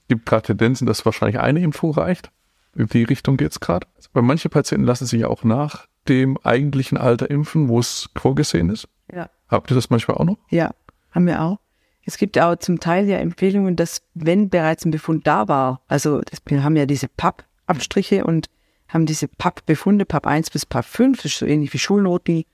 gibt 0.08 0.26
gerade 0.26 0.42
Tendenzen, 0.42 0.86
dass 0.86 1.04
wahrscheinlich 1.04 1.40
eine 1.40 1.60
Impfung 1.60 1.92
reicht. 1.92 2.30
In 2.74 2.86
die 2.86 3.04
Richtung 3.04 3.36
geht 3.36 3.52
es 3.52 3.60
gerade. 3.60 3.86
Weil 4.12 4.22
manche 4.22 4.48
Patienten 4.48 4.86
lassen 4.86 5.06
sich 5.06 5.20
ja 5.20 5.28
auch 5.28 5.44
nach 5.44 5.86
dem 6.08 6.38
eigentlichen 6.42 6.98
Alter 6.98 7.30
impfen, 7.30 7.68
wo 7.68 7.78
es 7.78 8.08
vorgesehen 8.16 8.70
ist. 8.70 8.88
Ja. 9.12 9.28
Habt 9.48 9.70
ihr 9.70 9.74
das 9.74 9.90
manchmal 9.90 10.16
auch 10.16 10.24
noch? 10.24 10.38
Ja, 10.48 10.70
haben 11.12 11.26
wir 11.26 11.42
auch. 11.42 11.58
Es 12.04 12.16
gibt 12.16 12.38
auch 12.38 12.56
zum 12.56 12.80
Teil 12.80 13.06
ja 13.06 13.18
Empfehlungen, 13.18 13.76
dass 13.76 14.02
wenn 14.14 14.48
bereits 14.48 14.84
ein 14.84 14.90
Befund 14.90 15.26
da 15.26 15.48
war, 15.48 15.80
also 15.86 16.20
das, 16.22 16.40
wir 16.46 16.64
haben 16.64 16.76
ja 16.76 16.86
diese 16.86 17.08
PAP-Abstriche 17.08 18.24
und 18.24 18.48
haben 18.88 19.06
diese 19.06 19.28
PAP-Befunde, 19.28 20.04
PAP 20.04 20.26
1 20.26 20.50
bis 20.50 20.66
PAP 20.66 20.84
5, 20.84 21.18
das 21.18 21.26
ist 21.26 21.38
so 21.38 21.46
ähnlich 21.46 21.72
wie 21.72 21.78
Schulnoten, 21.78 22.44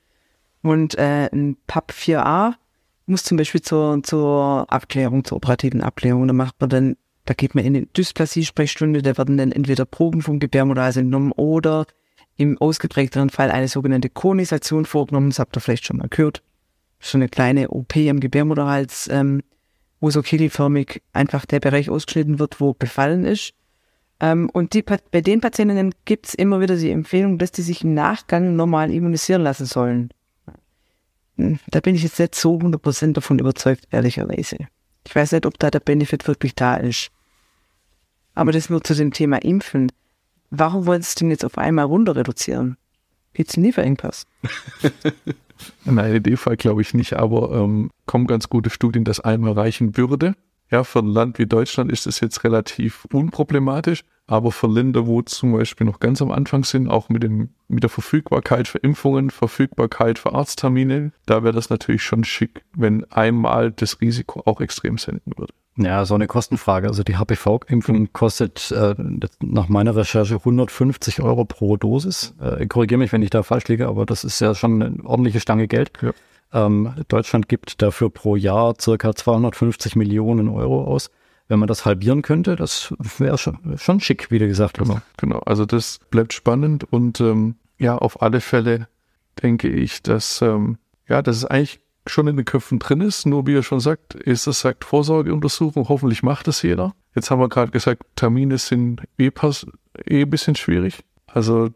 und 0.62 0.96
äh, 0.98 1.28
ein 1.32 1.56
PAP 1.66 1.92
4a 1.92 2.54
muss 3.06 3.22
zum 3.22 3.36
Beispiel 3.36 3.62
zur, 3.62 4.02
zur 4.02 4.66
Abklärung, 4.68 5.24
zur 5.24 5.36
operativen 5.36 5.80
Abklärung, 5.80 6.26
da 6.26 6.32
macht 6.32 6.60
man 6.60 6.70
dann, 6.70 6.96
da 7.24 7.34
geht 7.34 7.54
man 7.54 7.64
in 7.64 7.76
eine 7.76 7.86
Dysplasie-Sprechstunde, 7.86 9.02
da 9.02 9.16
werden 9.16 9.36
dann 9.36 9.52
entweder 9.52 9.84
Proben 9.84 10.22
vom 10.22 10.40
Gebärmutterhals 10.40 10.96
entnommen 10.96 11.32
oder 11.32 11.86
im 12.36 12.58
ausgeprägteren 12.58 13.30
Fall 13.30 13.50
eine 13.50 13.68
sogenannte 13.68 14.10
Konisation 14.10 14.84
vorgenommen, 14.84 15.30
das 15.30 15.38
habt 15.38 15.56
ihr 15.56 15.60
vielleicht 15.60 15.86
schon 15.86 15.98
mal 15.98 16.08
gehört. 16.08 16.42
So 16.98 17.18
eine 17.18 17.28
kleine 17.28 17.70
OP 17.70 17.96
am 17.96 18.20
Gebärmutterhals, 18.20 19.08
ähm, 19.08 19.42
wo 20.00 20.10
so 20.10 20.22
kegelförmig 20.22 21.02
einfach 21.12 21.46
der 21.46 21.60
Bereich 21.60 21.88
ausgeschnitten 21.88 22.38
wird, 22.38 22.60
wo 22.60 22.74
befallen 22.74 23.24
ist. 23.24 23.54
Ähm, 24.20 24.50
und 24.52 24.74
die, 24.74 24.82
bei 24.82 25.20
den 25.20 25.40
Patientinnen 25.40 25.94
gibt 26.04 26.28
es 26.28 26.34
immer 26.34 26.60
wieder 26.60 26.76
die 26.76 26.90
Empfehlung, 26.90 27.38
dass 27.38 27.52
die 27.52 27.62
sich 27.62 27.84
im 27.84 27.94
Nachgang 27.94 28.56
normal 28.56 28.90
immunisieren 28.90 29.42
lassen 29.42 29.66
sollen. 29.66 30.10
Hm, 31.36 31.58
da 31.68 31.80
bin 31.80 31.94
ich 31.94 32.02
jetzt 32.02 32.18
nicht 32.18 32.34
so 32.34 32.56
100% 32.58 33.12
davon 33.12 33.38
überzeugt, 33.38 33.86
ehrlicherweise. 33.90 34.56
Ich 35.06 35.14
weiß 35.14 35.32
nicht, 35.32 35.46
ob 35.46 35.58
da 35.58 35.70
der 35.70 35.80
Benefit 35.80 36.26
wirklich 36.26 36.54
da 36.54 36.76
ist. 36.76 37.10
Aber 38.34 38.52
das 38.52 38.70
nur 38.70 38.82
zu 38.82 38.94
dem 38.94 39.12
Thema 39.12 39.42
Impfen. 39.42 39.90
Warum 40.50 40.86
wollen 40.86 41.02
Sie 41.02 41.08
es 41.08 41.14
denn 41.14 41.30
jetzt 41.30 41.44
auf 41.44 41.58
einmal 41.58 41.86
runter 41.86 42.16
reduzieren? 42.16 42.76
Gibt 43.32 43.50
es 43.50 43.56
einen 43.56 43.66
Lieferengpass? 43.66 44.26
Nein, 45.84 46.14
in 46.14 46.22
dem 46.22 46.36
Fall 46.36 46.56
glaube 46.56 46.82
ich 46.82 46.94
nicht, 46.94 47.14
aber 47.14 47.52
ähm, 47.52 47.90
kommen 48.06 48.26
ganz 48.26 48.48
gute 48.48 48.70
Studien, 48.70 49.04
dass 49.04 49.20
einmal 49.20 49.52
reichen 49.52 49.96
würde. 49.96 50.34
Ja, 50.70 50.84
für 50.84 50.98
ein 50.98 51.06
Land 51.06 51.38
wie 51.38 51.46
Deutschland 51.46 51.92
ist 51.92 52.06
es 52.06 52.20
jetzt 52.20 52.44
relativ 52.44 53.06
unproblematisch, 53.12 54.04
aber 54.26 54.50
für 54.52 54.66
Länder, 54.66 55.06
wo 55.06 55.22
zum 55.22 55.52
Beispiel 55.52 55.86
noch 55.86 56.00
ganz 56.00 56.20
am 56.20 56.30
Anfang 56.30 56.64
sind, 56.64 56.88
auch 56.88 57.08
mit, 57.08 57.22
den, 57.22 57.50
mit 57.68 57.82
der 57.82 57.90
Verfügbarkeit 57.90 58.66
für 58.66 58.78
Impfungen, 58.78 59.30
Verfügbarkeit 59.30 60.18
für 60.18 60.34
Arzttermine, 60.34 61.12
da 61.26 61.44
wäre 61.44 61.54
das 61.54 61.70
natürlich 61.70 62.02
schon 62.02 62.24
schick, 62.24 62.64
wenn 62.74 63.04
einmal 63.10 63.70
das 63.70 64.00
Risiko 64.00 64.42
auch 64.44 64.60
extrem 64.60 64.98
senken 64.98 65.32
würde. 65.36 65.52
Ja, 65.78 66.06
so 66.06 66.14
eine 66.14 66.26
Kostenfrage. 66.26 66.88
Also 66.88 67.02
die 67.02 67.18
HPV-Impfung 67.18 68.12
kostet 68.12 68.70
äh, 68.72 68.94
nach 69.40 69.68
meiner 69.68 69.94
Recherche 69.94 70.36
150 70.36 71.20
Euro 71.20 71.44
pro 71.44 71.76
Dosis. 71.76 72.34
Äh, 72.40 72.66
Korrigiere 72.66 72.98
mich, 72.98 73.12
wenn 73.12 73.22
ich 73.22 73.30
da 73.30 73.42
falsch 73.42 73.68
liege, 73.68 73.86
aber 73.86 74.06
das 74.06 74.24
ist 74.24 74.40
ja 74.40 74.54
schon 74.54 74.82
eine 74.82 75.04
ordentliche 75.04 75.40
Stange 75.40 75.68
Geld. 75.68 75.92
Ja. 76.00 76.12
Ähm, 76.52 76.94
Deutschland 77.08 77.48
gibt 77.48 77.82
dafür 77.82 78.08
pro 78.08 78.36
Jahr 78.36 78.74
circa 78.80 79.14
250 79.14 79.96
Millionen 79.96 80.48
Euro 80.48 80.84
aus. 80.84 81.10
Wenn 81.48 81.58
man 81.58 81.68
das 81.68 81.84
halbieren 81.84 82.22
könnte, 82.22 82.56
das 82.56 82.94
wäre 83.18 83.38
schon, 83.38 83.78
schon 83.78 84.00
schick, 84.00 84.30
wie 84.30 84.38
du 84.38 84.48
gesagt 84.48 84.80
hast. 84.80 84.88
Genau, 84.88 85.00
genau. 85.16 85.38
Also 85.40 85.64
das 85.64 86.00
bleibt 86.10 86.32
spannend 86.32 86.84
und 86.92 87.20
ähm, 87.20 87.56
ja, 87.78 87.96
auf 87.96 88.22
alle 88.22 88.40
Fälle 88.40 88.88
denke 89.42 89.68
ich, 89.68 90.02
dass 90.02 90.42
ähm, 90.42 90.78
ja, 91.08 91.22
dass 91.22 91.36
es 91.36 91.44
eigentlich 91.44 91.80
schon 92.06 92.26
in 92.28 92.36
den 92.36 92.44
Köpfen 92.44 92.78
drin 92.78 93.00
ist. 93.00 93.26
Nur 93.26 93.46
wie 93.46 93.54
er 93.54 93.62
schon 93.62 93.80
sagt, 93.80 94.14
ist 94.14 94.46
das 94.46 94.60
sagt 94.60 94.84
Vorsorgeuntersuchung. 94.84 95.88
Hoffentlich 95.88 96.22
macht 96.22 96.46
das 96.46 96.62
jeder. 96.62 96.94
Jetzt 97.14 97.30
haben 97.30 97.40
wir 97.40 97.48
gerade 97.48 97.72
gesagt, 97.72 98.02
Termine 98.16 98.58
sind 98.58 99.02
eh, 99.18 99.30
pass, 99.30 99.66
eh 100.04 100.22
ein 100.22 100.30
bisschen 100.30 100.54
schwierig. 100.54 101.04
Also 101.26 101.70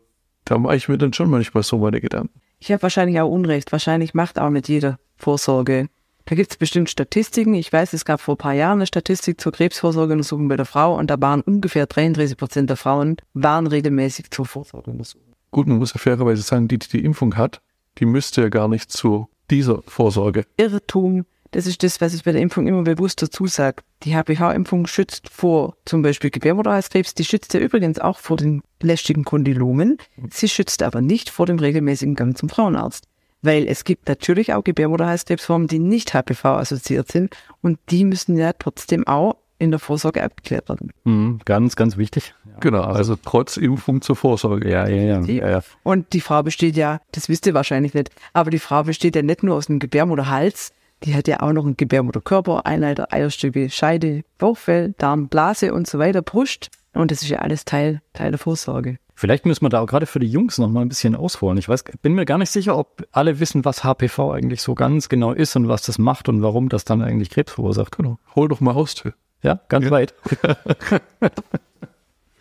da 0.44 0.58
mache 0.58 0.76
ich 0.76 0.88
mir 0.88 0.98
dann 0.98 1.12
schon 1.12 1.30
manchmal 1.30 1.62
so 1.62 1.78
meine 1.78 2.00
Gedanken. 2.00 2.40
Ich 2.58 2.70
habe 2.72 2.82
wahrscheinlich 2.82 3.20
auch 3.20 3.30
Unrecht. 3.30 3.72
Wahrscheinlich 3.72 4.14
macht 4.14 4.38
auch 4.38 4.50
nicht 4.50 4.68
jeder 4.68 4.98
Vorsorge 5.16 5.88
Da 6.30 6.37
gibt 6.37 6.52
es 6.52 6.56
bestimmt 6.58 6.88
Statistiken. 6.88 7.54
Ich 7.54 7.72
weiß, 7.72 7.92
es 7.92 8.04
gab 8.04 8.20
vor 8.20 8.37
ein 8.37 8.38
paar 8.38 8.52
Jahren 8.52 8.78
eine 8.78 8.87
Statistik 8.87 9.40
zur 9.40 9.50
Krebsvorsorgeuntersuchung 9.50 10.46
bei 10.46 10.56
der 10.56 10.64
Frau 10.64 10.96
und 10.96 11.10
da 11.10 11.20
waren 11.20 11.40
ungefähr 11.40 11.87
33 11.87 12.37
Prozent 12.37 12.70
der 12.70 12.76
Frauen 12.76 13.16
waren 13.34 13.66
regelmäßig 13.66 14.30
zur 14.30 14.46
Vorsorgeuntersuchung. 14.46 15.34
Gut, 15.50 15.66
man 15.66 15.78
muss 15.78 15.92
ja 15.92 15.99
fairerweise 15.99 16.42
sagen, 16.42 16.68
die, 16.68 16.78
die 16.78 16.87
die 16.87 17.04
Impfung 17.04 17.37
hat, 17.37 17.60
die 17.99 18.06
müsste 18.06 18.42
ja 18.42 18.49
gar 18.49 18.68
nicht 18.68 18.92
zu 18.92 19.28
dieser 19.50 19.82
Vorsorge. 19.82 20.44
Irrtum, 20.56 21.26
das 21.50 21.66
ist 21.66 21.82
das, 21.82 22.00
was 22.00 22.14
ich 22.14 22.22
bei 22.22 22.30
der 22.30 22.42
Impfung 22.42 22.68
immer 22.68 22.82
bewusst 22.82 23.20
dazu 23.22 23.49
sage. 23.49 23.82
Die 24.04 24.14
HPV-Impfung 24.14 24.87
schützt 24.87 25.28
vor 25.30 25.75
zum 25.84 26.02
Beispiel 26.02 26.30
Gebärmutterhalskrebs. 26.30 27.14
Die 27.14 27.25
schützt 27.25 27.54
ja 27.54 27.60
übrigens 27.60 27.99
auch 27.99 28.18
vor 28.18 28.37
den 28.37 28.62
lästigen 28.80 29.25
Kondylomen. 29.25 29.99
Sie 30.30 30.49
schützt 30.49 30.84
aber 30.84 31.00
nicht 31.00 31.28
vor 31.28 31.46
dem 31.46 31.58
regelmäßigen 31.58 32.14
Gang 32.14 32.38
zum 32.38 32.49
Frauenarzt. 32.49 33.08
Weil 33.42 33.66
es 33.66 33.85
gibt 33.85 34.09
natürlich 34.09 34.52
auch 34.52 34.62
Gebärmutterhalskrebsformen, 34.64 35.66
die 35.68 35.78
nicht 35.78 36.12
HPV-assoziiert 36.14 37.11
sind 37.11 37.35
und 37.62 37.78
die 37.90 38.04
müssen 38.04 38.37
ja 38.37 38.52
trotzdem 38.52 39.06
auch 39.06 39.37
in 39.59 39.70
der 39.70 39.80
Vorsorge 39.80 40.23
abgeklärt 40.23 40.68
werden. 40.70 40.90
Mhm, 41.04 41.40
ganz, 41.44 41.76
ganz 41.76 41.97
wichtig. 41.99 42.35
Genau, 42.61 42.82
also 42.82 43.16
trotz 43.23 43.56
Impfung 43.59 44.00
zur 44.00 44.16
Vorsorge. 44.16 44.70
Ja, 44.70 44.88
ja, 44.88 45.02
ja. 45.02 45.20
Die- 45.20 45.37
ja, 45.37 45.50
ja. 45.50 45.61
Und 45.82 46.12
die 46.14 46.20
Frau 46.23 46.42
besteht 46.42 46.76
ja, 46.76 47.00
das 47.12 47.28
wisst 47.28 47.47
ihr 47.47 47.52
wahrscheinlich 47.54 47.92
nicht, 47.94 48.11
aber 48.32 48.50
die 48.50 48.59
Frau 48.59 48.85
besteht 48.85 49.16
ja 49.16 49.23
nicht 49.23 49.42
nur 49.42 49.56
aus 49.56 49.66
dem 49.66 49.78
Gebärmutterhals, 49.78 50.73
die 51.04 51.14
hat 51.14 51.28
ja 51.28 51.40
auch 51.40 51.52
noch 51.52 51.64
einen 51.64 51.76
Gebärmutterkörper, 51.76 52.66
Einleiter, 52.66 53.12
Eierstöcke, 53.12 53.70
Scheide, 53.70 54.23
Bauchfell, 54.38 54.94
Darm, 54.99 55.28
Blase 55.28 55.73
und 55.75 55.87
so 55.87 55.99
weiter, 55.99 56.20
Brust. 56.23 56.70
Und 56.94 57.11
das 57.11 57.23
ist 57.23 57.28
ja 57.28 57.38
alles 57.38 57.64
Teil, 57.64 58.00
Teil 58.12 58.30
der 58.32 58.38
Vorsorge. 58.38 58.99
Vielleicht 59.20 59.44
müssen 59.44 59.66
wir 59.66 59.68
da 59.68 59.80
auch 59.80 59.86
gerade 59.86 60.06
für 60.06 60.18
die 60.18 60.30
Jungs 60.30 60.56
noch 60.56 60.70
mal 60.70 60.80
ein 60.80 60.88
bisschen 60.88 61.14
ausholen. 61.14 61.58
Ich 61.58 61.68
weiß, 61.68 61.84
bin 62.00 62.14
mir 62.14 62.24
gar 62.24 62.38
nicht 62.38 62.50
sicher, 62.50 62.78
ob 62.78 63.06
alle 63.12 63.38
wissen, 63.38 63.66
was 63.66 63.84
HPV 63.84 64.32
eigentlich 64.32 64.62
so 64.62 64.74
ganz 64.74 65.10
genau 65.10 65.32
ist 65.32 65.54
und 65.56 65.68
was 65.68 65.82
das 65.82 65.98
macht 65.98 66.30
und 66.30 66.40
warum 66.40 66.70
das 66.70 66.86
dann 66.86 67.02
eigentlich 67.02 67.28
Krebs 67.28 67.52
verursacht. 67.52 67.98
Genau. 67.98 68.18
Hol 68.34 68.48
doch 68.48 68.60
mal 68.60 68.74
aus, 68.74 68.94
Till. 68.94 69.12
Ja, 69.42 69.60
ganz 69.68 69.90
weit. 69.90 70.14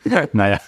naja. 0.32 0.62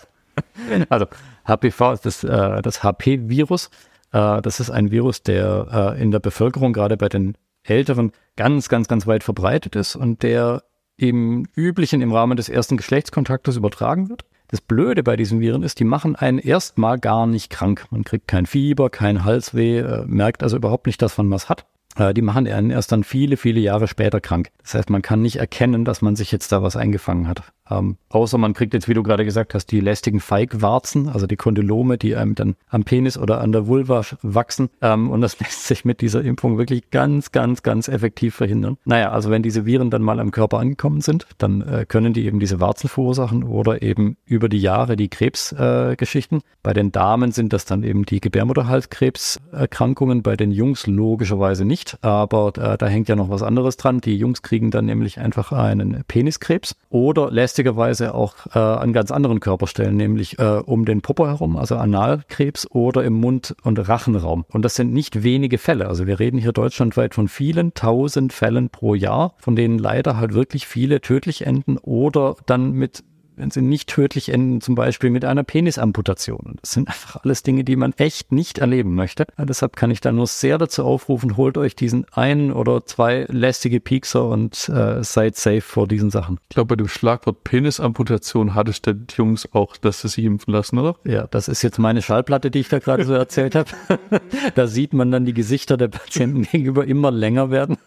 Also, 0.89 1.05
HPV 1.45 1.93
ist 1.93 2.05
das, 2.05 2.25
äh, 2.25 2.61
das 2.61 2.83
HP-Virus. 2.83 3.69
Äh, 4.11 4.41
das 4.41 4.59
ist 4.59 4.69
ein 4.69 4.91
Virus, 4.91 5.23
der 5.23 5.95
äh, 5.95 6.01
in 6.01 6.11
der 6.11 6.19
Bevölkerung, 6.19 6.73
gerade 6.73 6.97
bei 6.97 7.07
den 7.07 7.37
Älteren, 7.63 8.11
ganz, 8.35 8.67
ganz, 8.67 8.89
ganz 8.89 9.07
weit 9.07 9.23
verbreitet 9.23 9.77
ist 9.77 9.95
und 9.95 10.23
der 10.23 10.63
im 10.97 11.47
Üblichen 11.55 12.01
im 12.01 12.11
Rahmen 12.11 12.35
des 12.35 12.49
ersten 12.49 12.75
Geschlechtskontaktes 12.75 13.55
übertragen 13.55 14.09
wird. 14.09 14.25
Das 14.51 14.59
Blöde 14.59 15.01
bei 15.01 15.15
diesen 15.15 15.39
Viren 15.39 15.63
ist, 15.63 15.79
die 15.79 15.85
machen 15.85 16.17
einen 16.17 16.37
erstmal 16.37 16.99
gar 16.99 17.25
nicht 17.25 17.49
krank. 17.49 17.87
Man 17.89 18.03
kriegt 18.03 18.27
kein 18.27 18.45
Fieber, 18.45 18.89
kein 18.89 19.23
Halsweh, 19.23 19.79
äh, 19.79 20.03
merkt 20.05 20.43
also 20.43 20.57
überhaupt 20.57 20.87
nicht, 20.87 21.01
dass 21.01 21.17
man 21.17 21.31
was 21.31 21.47
hat. 21.47 21.65
Äh, 21.97 22.13
die 22.13 22.21
machen 22.21 22.47
einen 22.47 22.69
erst 22.69 22.91
dann 22.91 23.03
viele, 23.03 23.37
viele 23.37 23.59
Jahre 23.59 23.87
später 23.87 24.21
krank. 24.21 24.49
Das 24.61 24.75
heißt, 24.75 24.89
man 24.89 25.01
kann 25.01 25.21
nicht 25.21 25.37
erkennen, 25.37 25.85
dass 25.85 26.01
man 26.01 26.15
sich 26.15 26.31
jetzt 26.31 26.51
da 26.51 26.63
was 26.63 26.75
eingefangen 26.75 27.27
hat. 27.27 27.43
Ähm, 27.71 27.97
außer 28.09 28.37
man 28.37 28.53
kriegt 28.53 28.73
jetzt, 28.73 28.89
wie 28.89 28.93
du 28.93 29.01
gerade 29.01 29.23
gesagt 29.23 29.53
hast, 29.53 29.67
die 29.67 29.79
lästigen 29.79 30.19
Feigwarzen, 30.19 31.07
also 31.07 31.25
die 31.25 31.37
Kondylome, 31.37 31.97
die 31.97 32.15
einem 32.15 32.35
dann 32.35 32.55
am 32.69 32.83
Penis 32.83 33.17
oder 33.17 33.41
an 33.41 33.51
der 33.51 33.67
Vulva 33.67 34.01
wachsen. 34.21 34.69
Ähm, 34.81 35.09
und 35.09 35.21
das 35.21 35.39
lässt 35.39 35.67
sich 35.67 35.85
mit 35.85 36.01
dieser 36.01 36.21
Impfung 36.21 36.57
wirklich 36.57 36.89
ganz, 36.91 37.31
ganz, 37.31 37.63
ganz 37.63 37.87
effektiv 37.87 38.35
verhindern. 38.35 38.77
Naja, 38.85 39.11
also 39.11 39.31
wenn 39.31 39.43
diese 39.43 39.65
Viren 39.65 39.89
dann 39.89 40.01
mal 40.01 40.19
am 40.19 40.31
Körper 40.31 40.59
angekommen 40.59 41.01
sind, 41.01 41.25
dann 41.37 41.61
äh, 41.61 41.85
können 41.87 42.13
die 42.13 42.25
eben 42.25 42.39
diese 42.39 42.59
Warzen 42.59 42.89
verursachen 42.89 43.43
oder 43.43 43.81
eben 43.81 44.17
über 44.25 44.49
die 44.49 44.59
Jahre 44.59 44.97
die 44.97 45.09
Krebsgeschichten. 45.09 46.39
Äh, 46.39 46.43
bei 46.63 46.73
den 46.73 46.91
Damen 46.91 47.31
sind 47.31 47.53
das 47.53 47.65
dann 47.65 47.83
eben 47.83 48.05
die 48.05 48.19
Gebärmutterhalskrebserkrankungen, 48.19 50.23
bei 50.23 50.35
den 50.35 50.51
Jungs 50.51 50.87
logischerweise 50.87 51.63
nicht, 51.63 51.80
aber 52.01 52.53
äh, 52.57 52.77
da 52.77 52.87
hängt 52.87 53.09
ja 53.09 53.15
noch 53.15 53.29
was 53.29 53.43
anderes 53.43 53.77
dran. 53.77 54.01
Die 54.01 54.17
Jungs 54.17 54.41
kriegen 54.41 54.71
dann 54.71 54.85
nämlich 54.85 55.19
einfach 55.19 55.51
einen 55.51 56.03
Peniskrebs 56.07 56.75
oder 56.89 57.31
lästigerweise 57.31 58.13
auch 58.13 58.35
äh, 58.53 58.59
an 58.59 58.93
ganz 58.93 59.11
anderen 59.11 59.39
Körperstellen, 59.39 59.95
nämlich 59.95 60.39
äh, 60.39 60.61
um 60.65 60.85
den 60.85 61.01
Popo 61.01 61.27
herum, 61.27 61.57
also 61.57 61.77
Analkrebs 61.77 62.69
oder 62.71 63.03
im 63.03 63.13
Mund- 63.13 63.55
und 63.63 63.77
Rachenraum. 63.87 64.45
Und 64.49 64.63
das 64.63 64.75
sind 64.75 64.93
nicht 64.93 65.23
wenige 65.23 65.57
Fälle. 65.57 65.87
Also 65.87 66.07
wir 66.07 66.19
reden 66.19 66.37
hier 66.37 66.51
deutschlandweit 66.51 67.15
von 67.15 67.27
vielen 67.27 67.73
tausend 67.73 68.33
Fällen 68.33 68.69
pro 68.69 68.95
Jahr, 68.95 69.35
von 69.37 69.55
denen 69.55 69.77
leider 69.77 70.17
halt 70.17 70.33
wirklich 70.33 70.67
viele 70.67 71.01
tödlich 71.01 71.45
enden 71.45 71.77
oder 71.77 72.35
dann 72.45 72.71
mit 72.71 73.03
wenn 73.41 73.49
sie 73.49 73.63
nicht 73.63 73.89
tödlich 73.89 74.29
enden, 74.29 74.61
zum 74.61 74.75
Beispiel 74.75 75.09
mit 75.09 75.25
einer 75.25 75.43
Penisamputation. 75.43 76.57
Das 76.61 76.73
sind 76.73 76.87
einfach 76.87 77.23
alles 77.23 77.41
Dinge, 77.41 77.63
die 77.63 77.75
man 77.75 77.93
echt 77.97 78.31
nicht 78.31 78.59
erleben 78.59 78.93
möchte. 78.93 79.25
Ja, 79.37 79.45
deshalb 79.45 79.75
kann 79.75 79.89
ich 79.89 79.99
da 79.99 80.11
nur 80.11 80.27
sehr 80.27 80.59
dazu 80.59 80.85
aufrufen, 80.85 81.37
holt 81.37 81.57
euch 81.57 81.75
diesen 81.75 82.05
einen 82.11 82.51
oder 82.51 82.85
zwei 82.85 83.25
lästige 83.29 83.79
Piekser 83.79 84.27
und 84.27 84.69
äh, 84.69 85.03
seid 85.03 85.37
safe 85.37 85.61
vor 85.61 85.87
diesen 85.87 86.11
Sachen. 86.11 86.37
Ich 86.49 86.55
glaube, 86.55 86.67
bei 86.67 86.75
dem 86.75 86.87
Schlagwort 86.87 87.43
Penisamputation 87.43 88.53
hattest 88.53 88.85
du 88.85 88.93
die 88.93 89.15
Jungs 89.15 89.49
auch, 89.53 89.75
dass 89.75 90.01
sie 90.01 90.09
sich 90.09 90.23
impfen 90.23 90.53
lassen, 90.53 90.77
oder? 90.77 90.97
Ja, 91.03 91.25
das 91.25 91.47
ist 91.47 91.63
jetzt 91.63 91.79
meine 91.79 92.03
Schallplatte, 92.03 92.51
die 92.51 92.59
ich 92.59 92.69
da 92.69 92.77
gerade 92.77 93.05
so 93.05 93.13
erzählt 93.13 93.55
habe. 93.55 93.71
da 94.55 94.67
sieht 94.67 94.93
man 94.93 95.09
dann 95.09 95.25
die 95.25 95.33
Gesichter 95.33 95.77
der 95.77 95.87
Patienten 95.87 96.43
gegenüber 96.51 96.85
immer 96.85 97.09
länger 97.09 97.49
werden. 97.49 97.77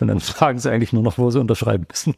Und 0.00 0.08
dann 0.08 0.20
fragen 0.20 0.58
sie 0.58 0.70
eigentlich 0.70 0.92
nur 0.92 1.02
noch, 1.02 1.18
wo 1.18 1.30
sie 1.30 1.40
unterschreiben 1.40 1.86
müssen. 1.88 2.14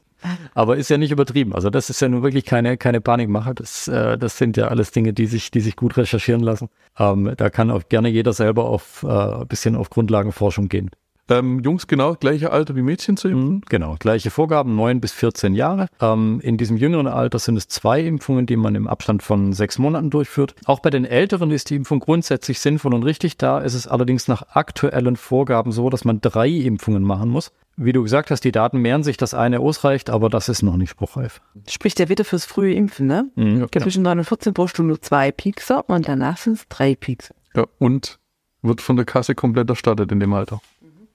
Aber 0.54 0.76
ist 0.76 0.90
ja 0.90 0.98
nicht 0.98 1.12
übertrieben. 1.12 1.54
Also 1.54 1.70
das 1.70 1.90
ist 1.90 2.00
ja 2.00 2.08
nun 2.08 2.22
wirklich 2.22 2.44
keine, 2.44 2.76
keine 2.76 3.00
Panikmache. 3.00 3.54
Das, 3.54 3.88
äh, 3.88 4.18
das 4.18 4.36
sind 4.36 4.56
ja 4.56 4.68
alles 4.68 4.90
Dinge, 4.90 5.12
die 5.12 5.26
sich, 5.26 5.50
die 5.50 5.60
sich 5.60 5.76
gut 5.76 5.96
recherchieren 5.96 6.40
lassen. 6.42 6.68
Ähm, 6.98 7.32
da 7.36 7.50
kann 7.50 7.70
auch 7.70 7.88
gerne 7.88 8.08
jeder 8.08 8.32
selber 8.32 8.64
auf 8.64 9.04
äh, 9.04 9.08
ein 9.08 9.46
bisschen 9.46 9.76
auf 9.76 9.90
Grundlagenforschung 9.90 10.68
gehen. 10.68 10.90
Ähm, 11.30 11.60
Jungs 11.60 11.86
genau 11.86 12.14
gleiche 12.14 12.50
Alter 12.50 12.74
wie 12.76 12.82
Mädchen 12.82 13.16
zu 13.16 13.28
impfen? 13.28 13.48
Mhm, 13.56 13.60
Genau, 13.68 13.96
gleiche 13.98 14.30
Vorgaben, 14.30 14.74
9 14.76 15.00
bis 15.00 15.12
14 15.12 15.54
Jahre. 15.54 15.88
Ähm, 16.00 16.40
in 16.42 16.56
diesem 16.56 16.76
jüngeren 16.76 17.06
Alter 17.06 17.38
sind 17.38 17.56
es 17.56 17.68
zwei 17.68 18.00
Impfungen, 18.00 18.46
die 18.46 18.56
man 18.56 18.74
im 18.74 18.86
Abstand 18.88 19.22
von 19.22 19.52
sechs 19.52 19.78
Monaten 19.78 20.10
durchführt. 20.10 20.54
Auch 20.64 20.80
bei 20.80 20.90
den 20.90 21.04
Älteren 21.04 21.50
ist 21.50 21.70
die 21.70 21.76
Impfung 21.76 22.00
grundsätzlich 22.00 22.60
sinnvoll 22.60 22.94
und 22.94 23.02
richtig. 23.02 23.36
Da 23.36 23.58
ist 23.58 23.74
es 23.74 23.86
allerdings 23.86 24.28
nach 24.28 24.42
aktuellen 24.54 25.16
Vorgaben 25.16 25.72
so, 25.72 25.90
dass 25.90 26.04
man 26.04 26.20
drei 26.20 26.48
Impfungen 26.48 27.02
machen 27.02 27.28
muss. 27.28 27.52
Wie 27.76 27.92
du 27.92 28.02
gesagt 28.02 28.30
hast, 28.32 28.40
die 28.42 28.50
Daten 28.50 28.78
mehren 28.78 29.04
sich, 29.04 29.16
dass 29.16 29.34
eine 29.34 29.60
ausreicht, 29.60 30.10
aber 30.10 30.28
das 30.28 30.48
ist 30.48 30.62
noch 30.62 30.76
nicht 30.76 30.90
spruchreif. 30.90 31.40
Spricht 31.68 32.00
ja 32.00 32.08
wieder 32.08 32.24
fürs 32.24 32.44
frühe 32.44 32.74
Impfen, 32.74 33.06
ne? 33.06 33.30
Mhm, 33.36 33.66
genau. 33.70 33.84
Zwischen 33.84 34.02
9 34.02 34.18
und 34.18 34.24
14 34.24 34.52
brauchst 34.52 34.78
du 34.78 34.82
nur 34.82 35.00
zwei 35.00 35.30
Piekser 35.30 35.88
und 35.88 36.08
danach 36.08 36.38
sind 36.38 36.54
es 36.54 36.66
drei 36.68 36.96
Piekser. 36.96 37.34
Ja, 37.54 37.66
und 37.78 38.18
wird 38.62 38.80
von 38.80 38.96
der 38.96 39.04
Kasse 39.04 39.36
komplett 39.36 39.70
erstattet 39.70 40.10
in 40.10 40.18
dem 40.18 40.32
Alter. 40.32 40.60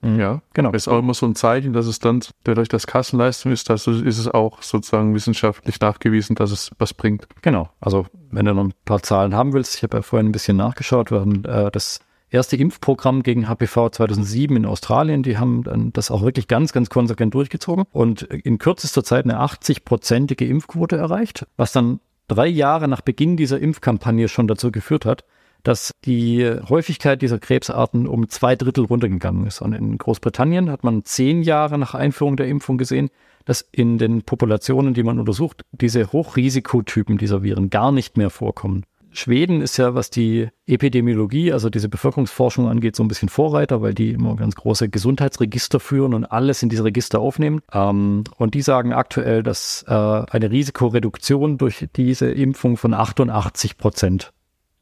Ja, 0.04 0.42
Genau. 0.54 0.72
Ist 0.72 0.88
auch 0.88 1.00
immer 1.00 1.14
so 1.14 1.26
ein 1.26 1.36
Zeichen, 1.36 1.74
dass 1.74 1.88
es 1.88 2.00
dann, 2.00 2.22
dadurch, 2.44 2.68
dass 2.68 2.88
Kassenleistung 2.88 3.52
ist, 3.52 3.70
dass, 3.70 3.88
ist 3.88 4.18
es 4.18 4.28
auch 4.28 4.62
sozusagen 4.62 5.16
wissenschaftlich 5.16 5.80
nachgewiesen, 5.80 6.36
dass 6.36 6.52
es 6.52 6.72
was 6.78 6.94
bringt. 6.94 7.28
Genau. 7.42 7.70
Also, 7.80 8.06
wenn 8.32 8.46
du 8.46 8.54
noch 8.54 8.66
ein 8.66 8.74
paar 8.86 9.02
Zahlen 9.02 9.34
haben 9.34 9.54
willst, 9.54 9.76
ich 9.76 9.84
habe 9.84 9.98
ja 9.98 10.02
vorhin 10.02 10.30
ein 10.30 10.32
bisschen 10.32 10.58
nachgeschaut, 10.58 11.12
wir 11.12 11.22
haben 11.22 11.46
äh, 11.46 11.72
das 11.72 12.00
erste 12.34 12.58
Impfprogramm 12.58 13.24
gegen 13.24 13.48
HPV 13.48 13.90
2007 13.90 14.58
in 14.58 14.66
Australien, 14.66 15.24
die 15.24 15.38
haben 15.38 15.64
dann 15.64 15.94
das 15.94 16.12
auch 16.12 16.24
wirklich 16.24 16.48
ganz, 16.48 16.74
ganz 16.74 16.90
konsequent 16.90 17.34
durchgezogen 17.34 17.86
und 17.92 18.24
in 18.24 18.58
kürzester 18.58 19.04
Zeit 19.04 19.26
eine 19.26 19.40
80-prozentige 19.40 20.46
Impfquote 20.46 20.98
erreicht, 20.98 21.46
was 21.58 21.72
dann 21.72 22.00
drei 22.28 22.48
Jahre 22.48 22.88
nach 22.88 23.02
Beginn 23.02 23.38
dieser 23.38 23.60
Impfkampagne 23.60 24.28
schon 24.28 24.48
dazu 24.48 24.72
geführt 24.72 25.06
hat, 25.06 25.24
dass 25.64 25.92
die 26.06 26.46
Häufigkeit 26.70 27.22
dieser 27.22 27.40
Krebsarten 27.40 28.08
um 28.08 28.30
zwei 28.30 28.56
Drittel 28.56 28.86
runtergegangen 28.86 29.48
ist. 29.48 29.62
Und 29.62 29.74
in 29.74 29.98
Großbritannien 29.98 30.70
hat 30.70 30.84
man 30.84 31.06
zehn 31.06 31.42
Jahre 31.42 31.78
nach 31.78 31.96
Einführung 31.96 32.36
der 32.38 32.48
Impfung 32.48 32.78
gesehen, 32.78 33.10
dass 33.46 33.66
in 33.72 33.98
den 33.98 34.24
Populationen, 34.24 34.94
die 34.94 35.04
man 35.04 35.20
untersucht, 35.20 35.64
diese 35.72 36.12
Hochrisikotypen 36.12 37.18
dieser 37.18 37.44
Viren 37.44 37.70
gar 37.70 37.92
nicht 37.92 38.18
mehr 38.18 38.30
vorkommen. 38.30 38.86
Schweden 39.16 39.62
ist 39.62 39.78
ja, 39.78 39.94
was 39.94 40.10
die 40.10 40.50
Epidemiologie, 40.66 41.54
also 41.54 41.70
diese 41.70 41.88
Bevölkerungsforschung 41.88 42.68
angeht, 42.68 42.96
so 42.96 43.04
ein 43.04 43.08
bisschen 43.08 43.30
Vorreiter, 43.30 43.82
weil 43.84 43.94
die 43.94 44.10
immer 44.10 44.36
ganz 44.36 44.56
große 44.56 44.90
Gesundheitsregister 44.90 45.80
führen 45.80 46.16
und 46.16 46.26
alles 46.26 46.64
in 46.64 46.70
diese 46.70 46.84
Register 46.84 47.20
aufnehmen. 47.20 47.62
Ähm, 47.72 48.24
und 48.38 48.56
die 48.56 48.64
sagen 48.64 48.92
aktuell, 48.92 49.44
dass 49.44 49.86
äh, 49.88 49.94
eine 49.94 50.50
Risikoreduktion 50.50 51.60
durch 51.60 51.88
diese 51.96 52.32
Impfung 52.32 52.76
von 52.76 52.96
88 52.96 53.78
Prozent 53.78 54.34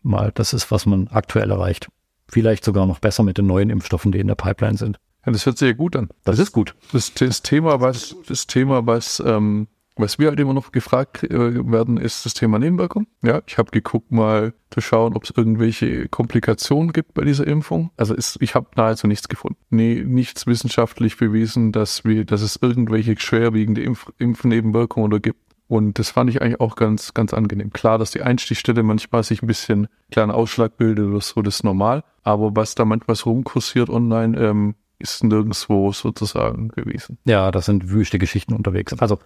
mal 0.02 0.32
das 0.34 0.54
ist, 0.54 0.72
was 0.72 0.86
man 0.86 1.08
aktuell 1.08 1.52
erreicht. 1.52 1.90
Vielleicht 2.28 2.64
sogar 2.64 2.86
noch 2.86 3.00
besser 3.00 3.24
mit 3.24 3.38
den 3.38 3.48
neuen 3.48 3.70
Impfstoffen, 3.70 4.12
die 4.12 4.20
in 4.20 4.28
der 4.28 4.36
Pipeline 4.36 4.78
sind. 4.78 5.00
Ja, 5.26 5.32
das 5.32 5.46
hört 5.46 5.58
sich 5.58 5.68
ja 5.68 5.74
gut 5.74 5.96
an. 5.96 6.10
Das 6.24 6.40
ist 6.40 6.52
gut. 6.52 6.76
Das, 6.94 7.14
das 7.14 7.42
Thema, 7.42 7.82
was, 7.82 8.16
das 8.28 8.48
Thema, 8.48 8.88
was, 8.88 9.22
ähm, 9.26 9.68
was 9.96 10.18
wir 10.18 10.30
halt 10.30 10.40
immer 10.40 10.54
noch 10.54 10.72
gefragt 10.72 11.24
äh, 11.24 11.72
werden, 11.72 11.98
ist 11.98 12.26
das 12.26 12.34
Thema 12.34 12.58
Nebenwirkung. 12.58 13.06
Ja, 13.22 13.42
ich 13.46 13.58
habe 13.58 13.72
geguckt, 13.72 14.12
mal 14.12 14.54
zu 14.72 14.82
schauen, 14.82 15.16
ob 15.16 15.26
es 15.26 15.34
irgendwelche 15.36 16.08
Komplikationen 16.08 16.94
gibt 16.94 17.14
bei 17.14 17.24
dieser 17.24 17.46
Impfung. 17.46 17.92
Also 17.98 18.16
ist, 18.16 18.38
ich 18.42 18.56
habe 18.56 18.68
nahezu 18.76 19.08
nichts 19.08 19.28
gefunden. 19.28 19.60
Nee, 19.70 20.04
nichts 20.06 20.48
wissenschaftlich 20.48 21.18
bewiesen, 21.18 21.72
dass 21.72 22.04
wir, 22.04 22.26
dass 22.26 22.42
es 22.42 22.58
irgendwelche 22.60 23.20
schwerwiegende 23.20 23.84
Impf 23.84 24.12
Impfnebenwirkungen 24.18 25.12
oder 25.12 25.20
gibt. 25.20 25.40
Und 25.72 26.00
das 26.00 26.10
fand 26.10 26.30
ich 26.30 26.42
eigentlich 26.42 26.60
auch 26.60 26.76
ganz, 26.76 27.14
ganz 27.14 27.34
angenehm. 27.34 27.72
Klar, 27.72 27.98
dass 27.98 28.12
die 28.12 28.22
Einstichstelle 28.22 28.84
manchmal 28.84 29.24
sich 29.24 29.42
ein 29.42 29.48
bisschen 29.48 29.88
kleinen 30.12 30.30
Ausschlag 30.30 30.76
bildet 30.76 31.08
oder 31.08 31.22
so, 31.22 31.42
das 31.42 31.56
ist 31.56 31.64
normal. 31.64 32.04
Aber 32.24 32.54
was 32.58 32.76
da 32.76 32.84
manchmal 32.84 33.16
so 33.16 33.30
rumkursiert 33.30 33.90
online, 33.90 34.38
ähm, 34.38 34.76
ist 35.00 35.24
nirgendwo 35.24 35.94
sozusagen 35.94 36.68
gewesen. 36.68 37.20
Ja, 37.24 37.52
das 37.52 37.68
sind 37.68 37.90
wüste 37.90 38.20
Geschichten 38.20 38.54
unterwegs. 38.54 38.92
Also 39.00 39.20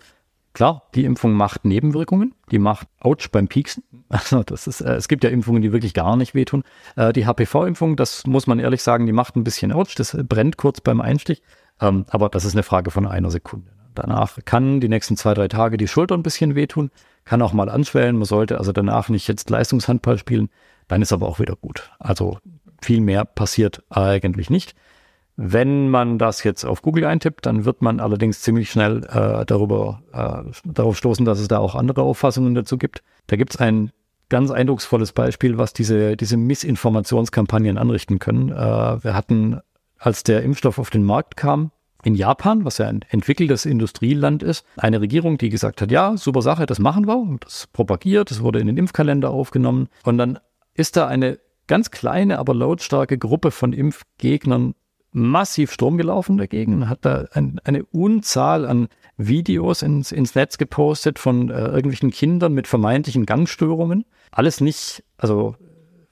klar, 0.53 0.83
die 0.93 1.05
Impfung 1.05 1.33
macht 1.33 1.65
Nebenwirkungen, 1.65 2.35
die 2.51 2.59
macht 2.59 2.89
Ouch 2.99 3.27
beim 3.31 3.47
Pieksen. 3.47 3.83
Also 4.09 4.43
das 4.43 4.67
ist, 4.67 4.81
äh, 4.81 4.93
es 4.93 5.07
gibt 5.07 5.23
ja 5.23 5.31
Impfungen, 5.31 5.63
die 5.63 5.71
wirklich 5.71 5.95
gar 5.95 6.15
nicht 6.15 6.35
wehtun. 6.35 6.63
Äh, 6.95 7.11
die 7.11 7.25
HPV-Impfung, 7.25 7.95
das 7.95 8.27
muss 8.27 8.45
man 8.45 8.59
ehrlich 8.59 8.83
sagen, 8.83 9.07
die 9.07 9.13
macht 9.13 9.35
ein 9.35 9.43
bisschen 9.43 9.71
Ouch, 9.71 9.95
das 9.95 10.15
brennt 10.29 10.57
kurz 10.57 10.79
beim 10.79 11.01
Einstich, 11.01 11.41
ähm, 11.81 12.05
aber 12.09 12.29
das 12.29 12.45
ist 12.45 12.53
eine 12.53 12.61
Frage 12.61 12.91
von 12.91 13.07
einer 13.07 13.31
Sekunde. 13.31 13.74
Danach 13.95 14.37
kann 14.45 14.79
die 14.79 14.89
nächsten 14.89 15.17
zwei, 15.17 15.33
drei 15.33 15.47
Tage 15.47 15.77
die 15.77 15.87
Schulter 15.87 16.15
ein 16.15 16.23
bisschen 16.23 16.55
wehtun, 16.55 16.91
kann 17.23 17.41
auch 17.41 17.53
mal 17.53 17.69
anschwellen. 17.69 18.17
Man 18.17 18.25
sollte 18.25 18.57
also 18.57 18.71
danach 18.71 19.09
nicht 19.09 19.27
jetzt 19.27 19.49
Leistungshandball 19.49 20.17
spielen, 20.17 20.49
dann 20.87 21.01
ist 21.01 21.13
aber 21.13 21.27
auch 21.27 21.39
wieder 21.39 21.55
gut. 21.55 21.91
Also 21.99 22.37
viel 22.81 23.01
mehr 23.01 23.25
passiert 23.25 23.83
eigentlich 23.89 24.49
nicht. 24.49 24.75
Wenn 25.37 25.89
man 25.89 26.17
das 26.17 26.43
jetzt 26.43 26.63
auf 26.63 26.81
Google 26.81 27.05
eintippt, 27.05 27.45
dann 27.45 27.65
wird 27.65 27.81
man 27.81 27.99
allerdings 27.99 28.41
ziemlich 28.41 28.71
schnell 28.71 29.03
äh, 29.03 29.45
darüber 29.45 30.01
äh, 30.13 30.49
darauf 30.63 30.97
stoßen, 30.97 31.25
dass 31.25 31.39
es 31.39 31.49
da 31.49 31.57
auch 31.57 31.75
andere 31.75 32.03
Auffassungen 32.03 32.55
dazu 32.55 32.77
gibt. 32.77 33.03
Da 33.27 33.35
gibt 33.35 33.53
es 33.53 33.59
ein 33.59 33.91
ganz 34.29 34.49
eindrucksvolles 34.49 35.11
Beispiel, 35.11 35.57
was 35.57 35.73
diese, 35.73 36.15
diese 36.15 36.37
Missinformationskampagnen 36.37 37.77
anrichten 37.77 38.19
können. 38.19 38.49
Äh, 38.49 39.03
wir 39.03 39.13
hatten, 39.13 39.59
als 39.97 40.23
der 40.23 40.41
Impfstoff 40.43 40.79
auf 40.79 40.89
den 40.89 41.03
Markt 41.03 41.35
kam, 41.35 41.71
in 42.05 42.15
Japan, 42.15 42.63
was 42.65 42.77
ja 42.77 42.87
ein 42.87 43.01
entwickeltes 43.09 43.65
Industrieland 43.65 44.43
ist, 44.43 44.63
eine 44.77 45.01
Regierung, 45.01 45.39
die 45.39 45.49
gesagt 45.49 45.81
hat, 45.81 45.91
ja, 45.91 46.15
super 46.17 46.43
Sache, 46.43 46.67
das 46.67 46.77
machen 46.77 47.07
wir, 47.07 47.37
das 47.39 47.67
propagiert, 47.73 48.29
das 48.29 48.41
wurde 48.41 48.59
in 48.59 48.67
den 48.67 48.77
Impfkalender 48.77 49.31
aufgenommen 49.31 49.89
und 50.03 50.19
dann 50.19 50.39
ist 50.75 50.97
da 50.97 51.07
eine 51.07 51.39
ganz 51.65 51.89
kleine, 51.89 52.37
aber 52.37 52.53
lautstarke 52.53 53.17
Gruppe 53.17 53.49
von 53.49 53.73
Impfgegnern 53.73 54.75
massiv 55.11 55.71
Strom 55.71 55.97
gelaufen 55.97 56.37
dagegen, 56.37 56.89
hat 56.89 56.99
da 57.05 57.25
ein, 57.31 57.59
eine 57.63 57.85
Unzahl 57.85 58.65
an 58.65 58.87
Videos 59.17 59.81
ins, 59.81 60.11
ins 60.11 60.35
Netz 60.35 60.57
gepostet 60.57 61.17
von 61.17 61.49
äh, 61.49 61.67
irgendwelchen 61.67 62.11
Kindern 62.11 62.53
mit 62.53 62.67
vermeintlichen 62.67 63.25
Gangstörungen. 63.25 64.05
Alles 64.29 64.61
nicht, 64.61 65.03
also 65.17 65.55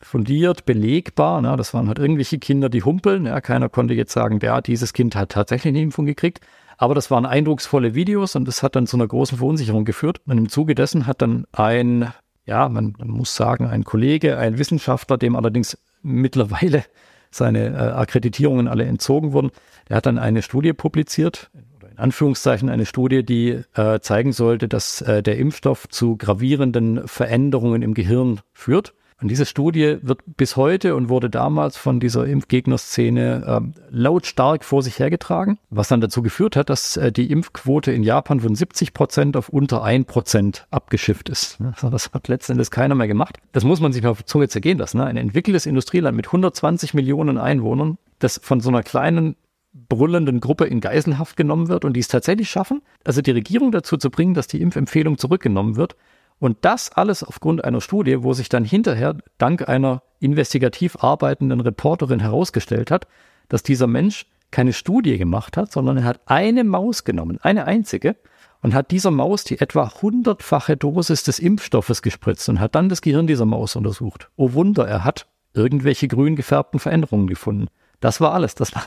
fundiert, 0.03 0.65
belegbar. 0.65 1.41
Ne? 1.41 1.55
Das 1.57 1.73
waren 1.73 1.87
halt 1.87 1.99
irgendwelche 1.99 2.39
Kinder, 2.39 2.69
die 2.69 2.83
humpeln. 2.83 3.25
Ja? 3.25 3.41
Keiner 3.41 3.69
konnte 3.69 3.93
jetzt 3.93 4.13
sagen, 4.13 4.39
ja, 4.41 4.61
dieses 4.61 4.93
Kind 4.93 5.15
hat 5.15 5.29
tatsächlich 5.29 5.71
eine 5.71 5.81
Impfung 5.81 6.05
gekriegt. 6.05 6.41
Aber 6.77 6.95
das 6.95 7.11
waren 7.11 7.25
eindrucksvolle 7.25 7.95
Videos 7.95 8.35
und 8.35 8.47
das 8.47 8.63
hat 8.63 8.75
dann 8.75 8.87
zu 8.87 8.97
einer 8.97 9.07
großen 9.07 9.37
Verunsicherung 9.37 9.85
geführt. 9.85 10.21
Und 10.25 10.37
im 10.37 10.49
Zuge 10.49 10.75
dessen 10.75 11.05
hat 11.07 11.21
dann 11.21 11.45
ein, 11.51 12.11
ja, 12.45 12.67
man, 12.69 12.95
muss 13.05 13.35
sagen, 13.35 13.67
ein 13.67 13.83
Kollege, 13.83 14.37
ein 14.37 14.57
Wissenschaftler, 14.57 15.17
dem 15.17 15.35
allerdings 15.35 15.77
mittlerweile 16.01 16.83
seine 17.31 17.69
äh, 17.69 17.91
Akkreditierungen 17.93 18.67
alle 18.67 18.85
entzogen 18.85 19.33
wurden. 19.33 19.51
Der 19.89 19.97
hat 19.97 20.05
dann 20.05 20.17
eine 20.17 20.41
Studie 20.41 20.73
publiziert, 20.73 21.49
oder 21.77 21.89
in 21.89 21.97
Anführungszeichen 21.97 22.69
eine 22.69 22.85
Studie, 22.85 23.23
die 23.23 23.61
äh, 23.75 23.99
zeigen 23.99 24.33
sollte, 24.33 24.67
dass 24.67 25.01
äh, 25.01 25.23
der 25.23 25.37
Impfstoff 25.37 25.87
zu 25.89 26.17
gravierenden 26.17 27.07
Veränderungen 27.07 27.81
im 27.81 27.93
Gehirn 27.93 28.41
führt. 28.53 28.93
Und 29.21 29.29
diese 29.29 29.45
Studie 29.45 29.97
wird 30.01 30.21
bis 30.25 30.55
heute 30.55 30.95
und 30.95 31.09
wurde 31.09 31.29
damals 31.29 31.77
von 31.77 31.99
dieser 31.99 32.25
Impfgegnerszene 32.25 33.43
äh, 33.45 33.79
lautstark 33.89 34.63
vor 34.63 34.83
sich 34.83 34.99
hergetragen, 34.99 35.59
was 35.69 35.87
dann 35.87 36.01
dazu 36.01 36.21
geführt 36.21 36.55
hat, 36.55 36.69
dass 36.69 36.97
äh, 36.97 37.11
die 37.11 37.31
Impfquote 37.31 37.91
in 37.91 38.03
Japan 38.03 38.39
von 38.39 38.55
70 38.55 38.93
Prozent 38.93 39.37
auf 39.37 39.49
unter 39.49 39.83
ein 39.83 40.05
Prozent 40.05 40.67
abgeschifft 40.71 41.29
ist. 41.29 41.59
Das 41.93 42.11
hat 42.11 42.27
letztendlich 42.27 42.71
keiner 42.71 42.95
mehr 42.95 43.07
gemacht. 43.07 43.37
Das 43.51 43.63
muss 43.63 43.79
man 43.79 43.93
sich 43.93 44.01
mal 44.01 44.09
auf 44.09 44.19
die 44.19 44.25
Zunge 44.25 44.47
zergehen 44.47 44.79
lassen. 44.79 44.97
Ne? 44.97 45.05
Ein 45.05 45.17
entwickeltes 45.17 45.65
Industrieland 45.65 46.15
mit 46.15 46.27
120 46.27 46.93
Millionen 46.95 47.37
Einwohnern, 47.37 47.97
das 48.19 48.39
von 48.41 48.61
so 48.61 48.69
einer 48.69 48.81
kleinen 48.81 49.35
brüllenden 49.73 50.39
Gruppe 50.39 50.65
in 50.65 50.81
Geiselhaft 50.81 51.35
genommen 51.35 51.67
wird 51.67 51.83
und 51.83 51.93
die 51.93 51.99
es 51.99 52.07
tatsächlich 52.07 52.49
schaffen, 52.49 52.81
also 53.03 53.21
die 53.21 53.31
Regierung 53.31 53.71
dazu 53.71 53.97
zu 53.97 54.09
bringen, 54.09 54.33
dass 54.33 54.47
die 54.47 54.61
Impfempfehlung 54.61 55.17
zurückgenommen 55.17 55.75
wird 55.75 55.95
und 56.39 56.57
das 56.61 56.91
alles 56.91 57.23
aufgrund 57.23 57.63
einer 57.63 57.81
Studie, 57.81 58.23
wo 58.23 58.33
sich 58.33 58.49
dann 58.49 58.65
hinterher 58.65 59.17
dank 59.37 59.67
einer 59.67 60.03
investigativ 60.19 61.03
arbeitenden 61.03 61.61
Reporterin 61.61 62.19
herausgestellt 62.19 62.91
hat, 62.91 63.07
dass 63.49 63.63
dieser 63.63 63.87
Mensch 63.87 64.25
keine 64.51 64.73
Studie 64.73 65.17
gemacht 65.17 65.57
hat, 65.57 65.71
sondern 65.71 65.97
er 65.97 66.03
hat 66.03 66.21
eine 66.25 66.63
Maus 66.63 67.03
genommen, 67.03 67.39
eine 67.41 67.65
einzige, 67.65 68.15
und 68.61 68.73
hat 68.73 68.91
dieser 68.91 69.11
Maus 69.11 69.43
die 69.43 69.59
etwa 69.59 69.91
hundertfache 70.01 70.77
Dosis 70.77 71.23
des 71.23 71.37
Impfstoffes 71.37 72.01
gespritzt 72.01 72.47
und 72.47 72.59
hat 72.59 72.75
dann 72.75 72.87
das 72.87 73.01
Gehirn 73.01 73.27
dieser 73.27 73.45
Maus 73.45 73.75
untersucht. 73.75 74.29
Oh 74.37 74.53
Wunder, 74.53 74.87
er 74.87 75.03
hat 75.03 75.27
irgendwelche 75.53 76.07
grün 76.07 76.35
gefärbten 76.35 76.79
Veränderungen 76.79 77.27
gefunden. 77.27 77.67
Das 77.99 78.21
war 78.21 78.33
alles. 78.33 78.55
Das 78.55 78.73
war, 78.73 78.83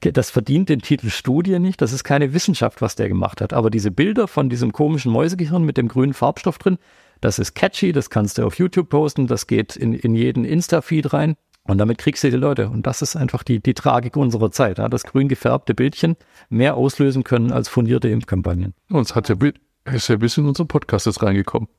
das 0.00 0.30
verdient 0.30 0.68
den 0.68 0.80
Titel 0.80 1.10
Studie 1.10 1.58
nicht. 1.58 1.80
Das 1.80 1.92
ist 1.92 2.04
keine 2.04 2.32
Wissenschaft, 2.32 2.82
was 2.82 2.96
der 2.96 3.08
gemacht 3.08 3.40
hat. 3.40 3.52
Aber 3.52 3.70
diese 3.70 3.90
Bilder 3.90 4.28
von 4.28 4.48
diesem 4.48 4.72
komischen 4.72 5.12
Mäusegehirn 5.12 5.64
mit 5.64 5.76
dem 5.76 5.88
grünen 5.88 6.14
Farbstoff 6.14 6.58
drin, 6.58 6.78
das 7.20 7.38
ist 7.38 7.54
catchy, 7.54 7.92
das 7.92 8.10
kannst 8.10 8.38
du 8.38 8.46
auf 8.46 8.58
YouTube 8.58 8.88
posten, 8.88 9.26
das 9.26 9.46
geht 9.46 9.74
in, 9.76 9.92
in 9.92 10.14
jeden 10.14 10.44
Insta-Feed 10.44 11.12
rein. 11.12 11.34
Und 11.64 11.78
damit 11.78 11.98
kriegst 11.98 12.24
du 12.24 12.30
die 12.30 12.36
Leute. 12.36 12.70
Und 12.70 12.86
das 12.86 13.02
ist 13.02 13.14
einfach 13.14 13.42
die, 13.42 13.60
die 13.60 13.74
Tragik 13.74 14.16
unserer 14.16 14.50
Zeit, 14.50 14.78
ja, 14.78 14.88
dass 14.88 15.04
grün 15.04 15.28
gefärbte 15.28 15.74
Bildchen 15.74 16.16
mehr 16.48 16.76
auslösen 16.76 17.24
können 17.24 17.52
als 17.52 17.68
fundierte 17.68 18.08
Impfkampagnen. 18.08 18.72
Und 18.88 19.02
es 19.02 19.14
hat 19.14 19.28
ja 19.28 19.34
ist 19.94 20.08
ja 20.08 20.16
bis 20.16 20.36
in 20.36 20.46
unseren 20.46 20.68
Podcast 20.68 21.06
jetzt 21.06 21.22
reingekommen. 21.22 21.68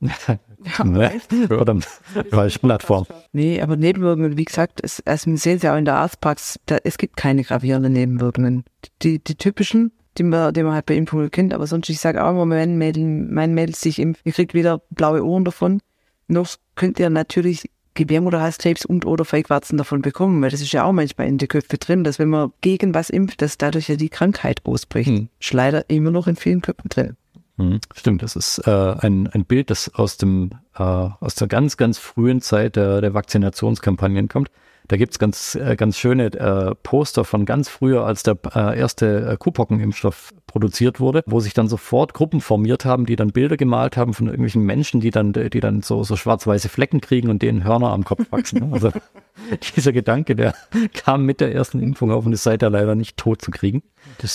Ja, 0.76 0.84
ne? 0.84 1.22
Verdammt, 1.46 1.88
falsche 2.30 2.58
Plattform. 2.58 3.06
Nee, 3.32 3.62
aber 3.62 3.76
Nebenwirkungen, 3.76 4.36
wie 4.36 4.44
gesagt, 4.44 4.80
es, 4.82 5.02
also 5.06 5.30
wir 5.30 5.38
sehen 5.38 5.56
es 5.56 5.62
ja 5.62 5.72
auch 5.72 5.78
in 5.78 5.86
der 5.86 5.94
Arztpraxis, 5.94 6.60
da, 6.66 6.76
es 6.84 6.98
gibt 6.98 7.16
keine 7.16 7.44
gravierenden 7.44 7.94
Nebenwirkungen. 7.94 8.64
Die, 9.00 9.24
die 9.24 9.36
typischen, 9.36 9.90
die 10.18 10.22
man, 10.22 10.52
die 10.52 10.62
man 10.62 10.74
halt 10.74 10.84
bei 10.84 10.96
Impfungen 10.96 11.30
kennt, 11.30 11.54
aber 11.54 11.66
sonst, 11.66 11.88
ich 11.88 11.98
sage 11.98 12.22
auch 12.22 12.30
immer, 12.30 12.54
wenn 12.54 12.76
Mädel, 12.76 13.04
mein 13.06 13.54
Mädel 13.54 13.74
sich 13.74 13.98
impft, 13.98 14.20
ihr 14.24 14.32
kriegt 14.32 14.52
wieder 14.52 14.82
blaue 14.90 15.24
Ohren 15.24 15.46
davon. 15.46 15.80
Noch 16.28 16.46
könnt 16.74 17.00
ihr 17.00 17.08
natürlich 17.08 17.70
Gebärmutterhalskrebs 17.94 18.84
und 18.84 19.04
oder 19.04 19.24
Feigwarzen 19.24 19.76
davon 19.76 20.02
bekommen, 20.02 20.40
weil 20.42 20.50
das 20.50 20.60
ist 20.60 20.72
ja 20.72 20.84
auch 20.84 20.92
manchmal 20.92 21.26
in 21.26 21.38
der 21.38 21.48
Köpfe 21.48 21.76
drin, 21.78 22.04
dass 22.04 22.18
wenn 22.18 22.28
man 22.28 22.52
gegen 22.60 22.94
was 22.94 23.10
impft, 23.10 23.42
dass 23.42 23.58
dadurch 23.58 23.88
ja 23.88 23.96
die 23.96 24.08
Krankheit 24.08 24.64
ausbricht. 24.64 25.08
Hm. 25.08 25.28
Ist 25.40 25.52
leider 25.52 25.88
immer 25.88 26.10
noch 26.10 26.26
in 26.26 26.36
vielen 26.36 26.62
Köpfen 26.62 26.88
drin. 26.88 27.16
Mhm. 27.60 27.80
Stimmt, 27.94 28.22
das 28.22 28.36
ist 28.36 28.58
äh, 28.66 28.70
ein, 28.70 29.26
ein 29.26 29.44
Bild, 29.44 29.70
das 29.70 29.94
aus 29.94 30.16
dem 30.16 30.50
äh, 30.74 30.82
aus 30.82 31.34
der 31.34 31.46
ganz, 31.46 31.76
ganz 31.76 31.98
frühen 31.98 32.40
Zeit 32.40 32.76
der, 32.76 33.00
der 33.02 33.12
Vaccinationskampagnen 33.12 34.28
kommt. 34.28 34.50
Da 34.90 34.96
gibt's 34.96 35.20
ganz, 35.20 35.54
äh, 35.54 35.76
ganz 35.76 35.96
schöne 35.98 36.32
äh, 36.32 36.74
Poster 36.82 37.24
von 37.24 37.44
ganz 37.44 37.68
früher, 37.68 38.04
als 38.04 38.24
der 38.24 38.36
äh, 38.56 38.76
erste 38.76 39.24
äh, 39.24 39.36
Kuhpockenimpfstoff 39.36 40.34
produziert 40.48 40.98
wurde, 40.98 41.22
wo 41.26 41.38
sich 41.38 41.54
dann 41.54 41.68
sofort 41.68 42.12
Gruppen 42.12 42.40
formiert 42.40 42.84
haben, 42.84 43.06
die 43.06 43.14
dann 43.14 43.30
Bilder 43.30 43.56
gemalt 43.56 43.96
haben 43.96 44.14
von 44.14 44.26
irgendwelchen 44.26 44.64
Menschen, 44.64 45.00
die 45.00 45.12
dann, 45.12 45.32
die 45.32 45.60
dann 45.60 45.82
so, 45.82 46.02
so 46.02 46.16
schwarz-weiße 46.16 46.68
Flecken 46.68 47.00
kriegen 47.00 47.30
und 47.30 47.40
denen 47.40 47.62
Hörner 47.62 47.90
am 47.90 48.04
Kopf 48.04 48.32
wachsen. 48.32 48.68
Ne? 48.68 48.72
Also 48.72 48.90
dieser 49.76 49.92
Gedanke, 49.92 50.34
der 50.34 50.56
kam 50.92 51.24
mit 51.24 51.40
der 51.40 51.54
ersten 51.54 51.78
Impfung 51.78 52.10
auf 52.10 52.26
und 52.26 52.32
ist 52.32 52.42
seither 52.42 52.68
leider 52.68 52.96
nicht 52.96 53.16
tot 53.16 53.42
zu 53.42 53.52
kriegen. 53.52 53.84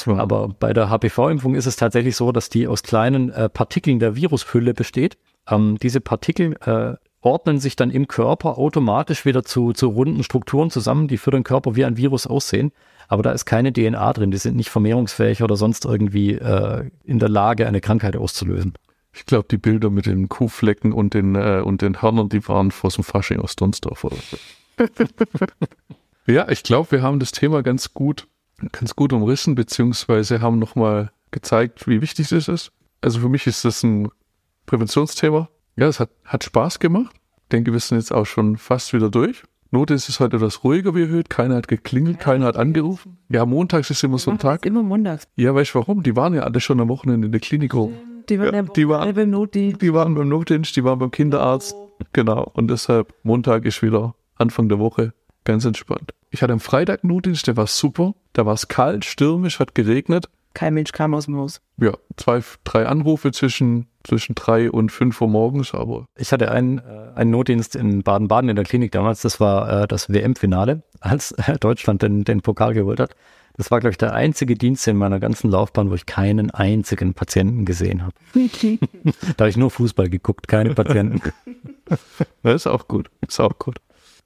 Aber 0.07 0.55
bei 0.57 0.71
der 0.71 0.89
HPV-Impfung 0.89 1.55
ist 1.55 1.65
es 1.65 1.75
tatsächlich 1.75 2.15
so, 2.15 2.31
dass 2.31 2.47
die 2.47 2.69
aus 2.69 2.81
kleinen 2.81 3.29
äh, 3.29 3.49
Partikeln 3.49 3.99
der 3.99 4.15
Virushülle 4.15 4.73
besteht. 4.73 5.17
Ähm, 5.49 5.77
diese 5.81 5.99
Partikel 5.99 6.55
äh, 6.65 6.95
ordnen 7.25 7.59
sich 7.59 7.75
dann 7.75 7.89
im 7.89 8.07
Körper 8.07 8.57
automatisch 8.57 9.25
wieder 9.25 9.43
zu, 9.43 9.73
zu 9.73 9.87
runden 9.87 10.23
Strukturen 10.23 10.69
zusammen, 10.69 11.07
die 11.07 11.17
für 11.17 11.31
den 11.31 11.43
Körper 11.43 11.75
wie 11.75 11.83
ein 11.83 11.97
Virus 11.97 12.27
aussehen. 12.27 12.71
Aber 13.07 13.23
da 13.23 13.31
ist 13.31 13.45
keine 13.45 13.73
DNA 13.73 14.13
drin, 14.13 14.31
die 14.31 14.37
sind 14.37 14.55
nicht 14.55 14.69
vermehrungsfähig 14.69 15.43
oder 15.43 15.55
sonst 15.57 15.85
irgendwie 15.85 16.33
äh, 16.33 16.89
in 17.03 17.19
der 17.19 17.29
Lage, 17.29 17.67
eine 17.67 17.81
Krankheit 17.81 18.15
auszulösen. 18.15 18.73
Ich 19.13 19.25
glaube, 19.25 19.47
die 19.49 19.57
Bilder 19.57 19.89
mit 19.89 20.05
den 20.05 20.29
Kuhflecken 20.29 20.91
und 20.93 21.13
den, 21.13 21.35
äh, 21.35 21.61
und 21.63 21.81
den 21.81 22.01
Hörnern, 22.01 22.29
die 22.29 22.47
waren 22.47 22.71
vor 22.71 22.89
dem 22.91 23.03
Fasching 23.03 23.39
aus 23.39 23.55
Donsdorf 23.55 24.03
oder 24.03 24.17
so. 24.17 24.37
ja, 26.31 26.49
ich 26.49 26.63
glaube, 26.63 26.91
wir 26.91 27.01
haben 27.01 27.19
das 27.19 27.31
Thema 27.31 27.63
ganz 27.63 27.93
gut, 27.93 28.27
ganz 28.71 28.95
gut 28.95 29.13
umrissen, 29.13 29.55
beziehungsweise 29.55 30.41
haben 30.41 30.59
nochmal 30.59 31.11
gezeigt, 31.31 31.87
wie 31.87 32.01
wichtig 32.01 32.29
das 32.29 32.47
ist. 32.47 32.71
Also 33.01 33.19
für 33.19 33.29
mich 33.29 33.47
ist 33.47 33.65
das 33.65 33.83
ein 33.83 34.09
Präventionsthema. 34.65 35.49
Ja, 35.77 35.87
es 35.87 35.99
hat, 35.99 36.09
hat 36.23 36.43
Spaß 36.43 36.79
gemacht. 36.79 37.15
Ich 37.43 37.49
denke, 37.49 37.73
wir 37.73 37.79
sind 37.79 37.97
jetzt 37.97 38.13
auch 38.13 38.25
schon 38.25 38.57
fast 38.57 38.93
wieder 38.93 39.09
durch. 39.09 39.43
Note 39.71 39.93
ist 39.93 40.07
es 40.07 40.19
heute 40.19 40.37
etwas 40.37 40.63
ruhiger 40.63 40.95
wie 40.95 41.01
erhöht. 41.01 41.29
Keiner 41.29 41.55
hat 41.55 41.67
geklingelt, 41.67 42.19
keiner 42.19 42.45
hat 42.45 42.55
angerufen. 42.55 43.17
Ja, 43.29 43.45
montags 43.45 43.89
ist 43.89 44.03
immer 44.03 44.17
so 44.17 44.31
ein 44.31 44.39
Tag. 44.39 44.65
Immer 44.65 44.83
montags. 44.83 45.27
Ja, 45.35 45.53
weißt 45.53 45.73
du 45.73 45.79
warum? 45.79 46.01
Die 46.01 46.15
waren 46.15 46.33
ja 46.33 46.43
alle 46.43 46.61
schon 46.61 46.79
am 46.79 46.87
Wochenende 46.87 47.25
in 47.25 47.31
der 47.31 47.41
Klinik 47.41 47.73
rum. 47.73 47.93
Die 48.29 48.39
waren, 48.39 48.53
ja, 48.53 48.61
die 48.61 48.87
waren 48.87 49.13
beim 49.13 49.29
Notdienst. 49.29 49.81
Die 49.81 49.93
waren 49.93 50.15
beim 50.15 50.29
Notdienst, 50.29 50.75
die 50.75 50.83
waren 50.83 50.97
beim 50.97 51.11
Kinderarzt. 51.11 51.75
Genau. 52.13 52.49
Und 52.53 52.69
deshalb, 52.69 53.13
Montag 53.23 53.65
ist 53.65 53.81
wieder 53.81 54.15
Anfang 54.35 54.69
der 54.69 54.79
Woche. 54.79 55.13
Ganz 55.43 55.65
entspannt. 55.65 56.13
Ich 56.31 56.41
hatte 56.41 56.53
am 56.53 56.59
Freitag 56.59 57.03
Notdienst, 57.03 57.47
der 57.47 57.57
war 57.57 57.67
super. 57.67 58.15
Da 58.33 58.45
war 58.45 58.53
es 58.53 58.67
kalt, 58.67 59.05
stürmisch, 59.05 59.59
hat 59.59 59.75
geregnet. 59.75 60.29
Kein 60.53 60.73
Mensch 60.73 60.91
kam 60.93 61.13
aus 61.13 61.25
dem 61.25 61.35
Haus. 61.35 61.61
Ja, 61.77 61.91
zwei, 62.15 62.41
drei 62.63 62.87
Anrufe 62.87 63.31
zwischen, 63.31 63.87
zwischen 64.05 64.35
drei 64.35 64.71
und 64.71 64.91
fünf 64.91 65.19
Uhr 65.21 65.27
morgens, 65.27 65.73
aber. 65.73 66.05
Ich 66.17 66.31
hatte 66.31 66.51
einen, 66.51 66.79
äh, 66.79 66.81
einen 67.15 67.31
Notdienst 67.31 67.75
in 67.75 68.03
Baden-Baden 68.03 68.49
in 68.49 68.55
der 68.55 68.65
Klinik 68.65 68.91
damals. 68.91 69.21
Das 69.21 69.39
war 69.39 69.83
äh, 69.83 69.87
das 69.87 70.09
WM-Finale, 70.09 70.83
als 70.99 71.31
äh, 71.33 71.57
Deutschland 71.59 72.01
den, 72.01 72.23
den 72.23 72.41
Pokal 72.41 72.73
geholt 72.73 72.99
hat. 72.99 73.15
Das 73.57 73.71
war, 73.71 73.79
glaube 73.79 73.91
ich, 73.91 73.97
der 73.97 74.13
einzige 74.13 74.55
Dienst 74.55 74.85
in 74.87 74.97
meiner 74.97 75.19
ganzen 75.19 75.49
Laufbahn, 75.49 75.89
wo 75.89 75.95
ich 75.95 76.05
keinen 76.05 76.51
einzigen 76.51 77.13
Patienten 77.13 77.63
gesehen 77.63 78.03
habe. 78.03 78.13
da 79.37 79.43
habe 79.43 79.49
ich 79.49 79.57
nur 79.57 79.71
Fußball 79.71 80.09
geguckt, 80.09 80.47
keine 80.47 80.73
Patienten. 80.73 81.21
Das 82.41 82.55
ist 82.55 82.67
auch 82.67 82.87
gut. 82.87 83.11
Ist 83.27 83.39
auch 83.39 83.59
gut. 83.59 83.77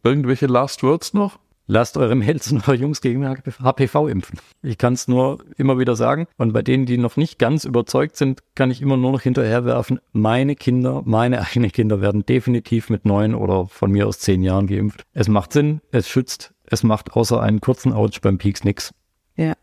Irgendwelche 0.02 0.46
Last 0.46 0.82
Words 0.82 1.14
noch? 1.14 1.40
Lasst 1.72 1.98
eure 1.98 2.16
Mädels 2.16 2.52
und 2.52 2.68
eure 2.68 2.78
Jungs 2.78 3.00
gegen 3.00 3.24
HPV 3.28 4.08
impfen. 4.08 4.40
Ich 4.64 4.80
kann 4.80 4.94
es 4.94 5.08
nur 5.08 5.38
immer 5.56 5.78
wieder 5.78 5.96
sagen. 5.96 6.26
Und 6.36 6.52
bei 6.52 6.64
denen, 6.64 6.88
die 6.88 6.98
noch 6.98 7.16
nicht 7.16 7.38
ganz 7.38 7.64
überzeugt 7.64 8.18
sind, 8.18 8.42
kann 8.56 8.72
ich 8.72 8.82
immer 8.82 8.98
nur 8.98 9.12
noch 9.12 9.22
hinterherwerfen, 9.22 10.00
meine 10.12 10.56
Kinder, 10.56 11.04
meine 11.06 11.42
eigenen 11.46 11.72
Kinder 11.72 12.02
werden 12.02 12.26
definitiv 12.26 12.90
mit 12.90 13.06
neun 13.06 13.36
oder 13.36 13.68
von 13.68 13.92
mir 13.92 14.08
aus 14.08 14.18
zehn 14.18 14.42
Jahren 14.42 14.66
geimpft. 14.66 15.04
Es 15.14 15.28
macht 15.28 15.54
Sinn, 15.54 15.80
es 15.92 16.10
schützt, 16.10 16.56
es 16.66 16.82
macht 16.82 17.12
außer 17.14 17.40
einen 17.40 17.62
kurzen 17.62 17.94
Ouch 17.94 18.20
beim 18.20 18.40
Peaks 18.40 18.64
nix. 18.64 18.92
Ja, 19.36 19.54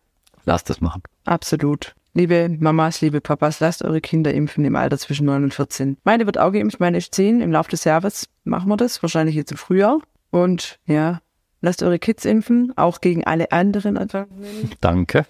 Lasst 0.45 0.71
es 0.71 0.81
machen. 0.81 1.03
absolut. 1.25 1.97
Liebe 2.15 2.49
Mamas, 2.61 3.01
liebe 3.01 3.21
Papas, 3.21 3.59
lasst 3.59 3.83
eure 3.83 4.01
Kinder 4.01 4.33
impfen 4.33 4.65
im 4.65 4.77
Alter 4.77 4.97
zwischen 4.97 5.27
9 5.27 5.43
und 5.43 5.55
14. 5.55 5.97
Meine 6.05 6.25
wird 6.27 6.39
auch 6.39 6.53
geimpft, 6.53 6.79
meine 6.79 6.99
ist 6.99 7.17
10. 7.17 7.41
Im 7.41 7.51
Laufe 7.51 7.71
des 7.71 7.83
Jahres 7.83 8.29
machen 8.45 8.69
wir 8.69 8.77
das, 8.77 9.03
wahrscheinlich 9.03 9.35
jetzt 9.35 9.51
im 9.51 9.57
Frühjahr. 9.59 9.99
Und 10.31 10.79
ja, 10.87 11.21
lasst 11.61 11.83
eure 11.83 11.99
Kids 11.99 12.25
impfen, 12.25 12.73
auch 12.77 13.01
gegen 13.01 13.25
alle 13.25 13.51
anderen 13.53 13.97
Erkrankungen, 13.97 14.71
Danke. 14.81 15.27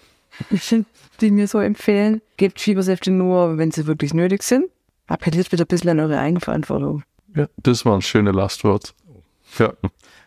die 1.21 1.31
mir 1.31 1.49
so 1.49 1.59
empfehlen. 1.61 2.21
Gebt 2.37 2.61
Fiebersäfte 2.61 3.11
nur, 3.11 3.57
wenn 3.59 3.71
sie 3.71 3.87
wirklich 3.87 4.13
nötig 4.13 4.43
sind. 4.43 4.67
Appelliert 5.07 5.51
wieder 5.53 5.65
ein 5.65 5.69
bisschen 5.69 5.91
an 5.91 6.01
eure 6.01 6.19
Eigenverantwortung. 6.19 7.03
Ja, 7.35 7.47
das 7.59 7.85
waren 7.87 8.03
schöne 8.03 8.33
Last 8.33 8.65
Words. 8.65 8.95
Ja, 9.59 9.73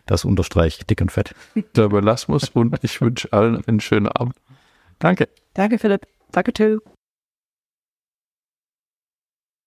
Das 0.06 0.24
unterstreiche 0.24 0.78
ich 0.80 0.86
dick 0.86 1.00
und 1.00 1.12
fett. 1.12 1.34
der 1.76 1.88
Belasmus 1.88 2.48
und 2.50 2.76
ich 2.82 3.00
wünsche 3.00 3.32
allen 3.32 3.62
einen 3.66 3.80
schönen 3.80 4.08
Abend. 4.08 4.34
Danke. 4.98 5.28
Danke, 5.54 5.78
Philipp. 5.78 6.06
Danke, 6.32 6.52
Till. 6.52 6.80